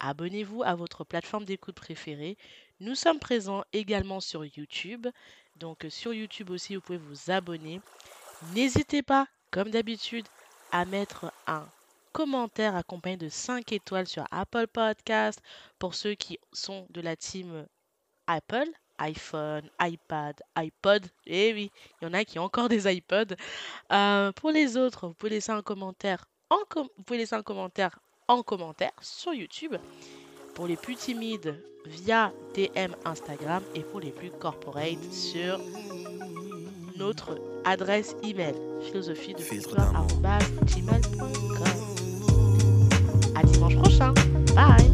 [0.00, 2.36] abonnez-vous à votre plateforme d'écoute préférée.
[2.80, 5.06] Nous sommes présents également sur YouTube.
[5.56, 7.80] Donc euh, sur YouTube aussi, vous pouvez vous abonner.
[8.54, 10.26] N'hésitez pas, comme d'habitude,
[10.72, 11.66] à mettre un
[12.14, 15.40] commentaire accompagné de 5 étoiles sur Apple Podcast
[15.80, 17.66] pour ceux qui sont de la team
[18.28, 21.06] Apple iPhone, iPad, iPod.
[21.26, 23.34] Eh oui, il y en a qui ont encore des iPods.
[23.92, 27.98] Euh, pour les autres, vous pouvez laisser un commentaire en vous pouvez laisser un commentaire
[28.28, 29.74] en commentaire sur YouTube.
[30.54, 35.58] Pour les plus timides, via DM Instagram et pour les plus corporate sur
[36.96, 39.42] notre adresse email philosophie de
[43.68, 44.12] dimanche prochain.
[44.54, 44.93] Bye.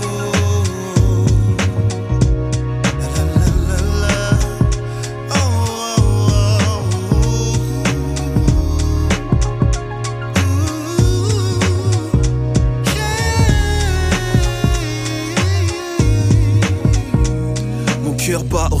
[18.71, 18.80] bottle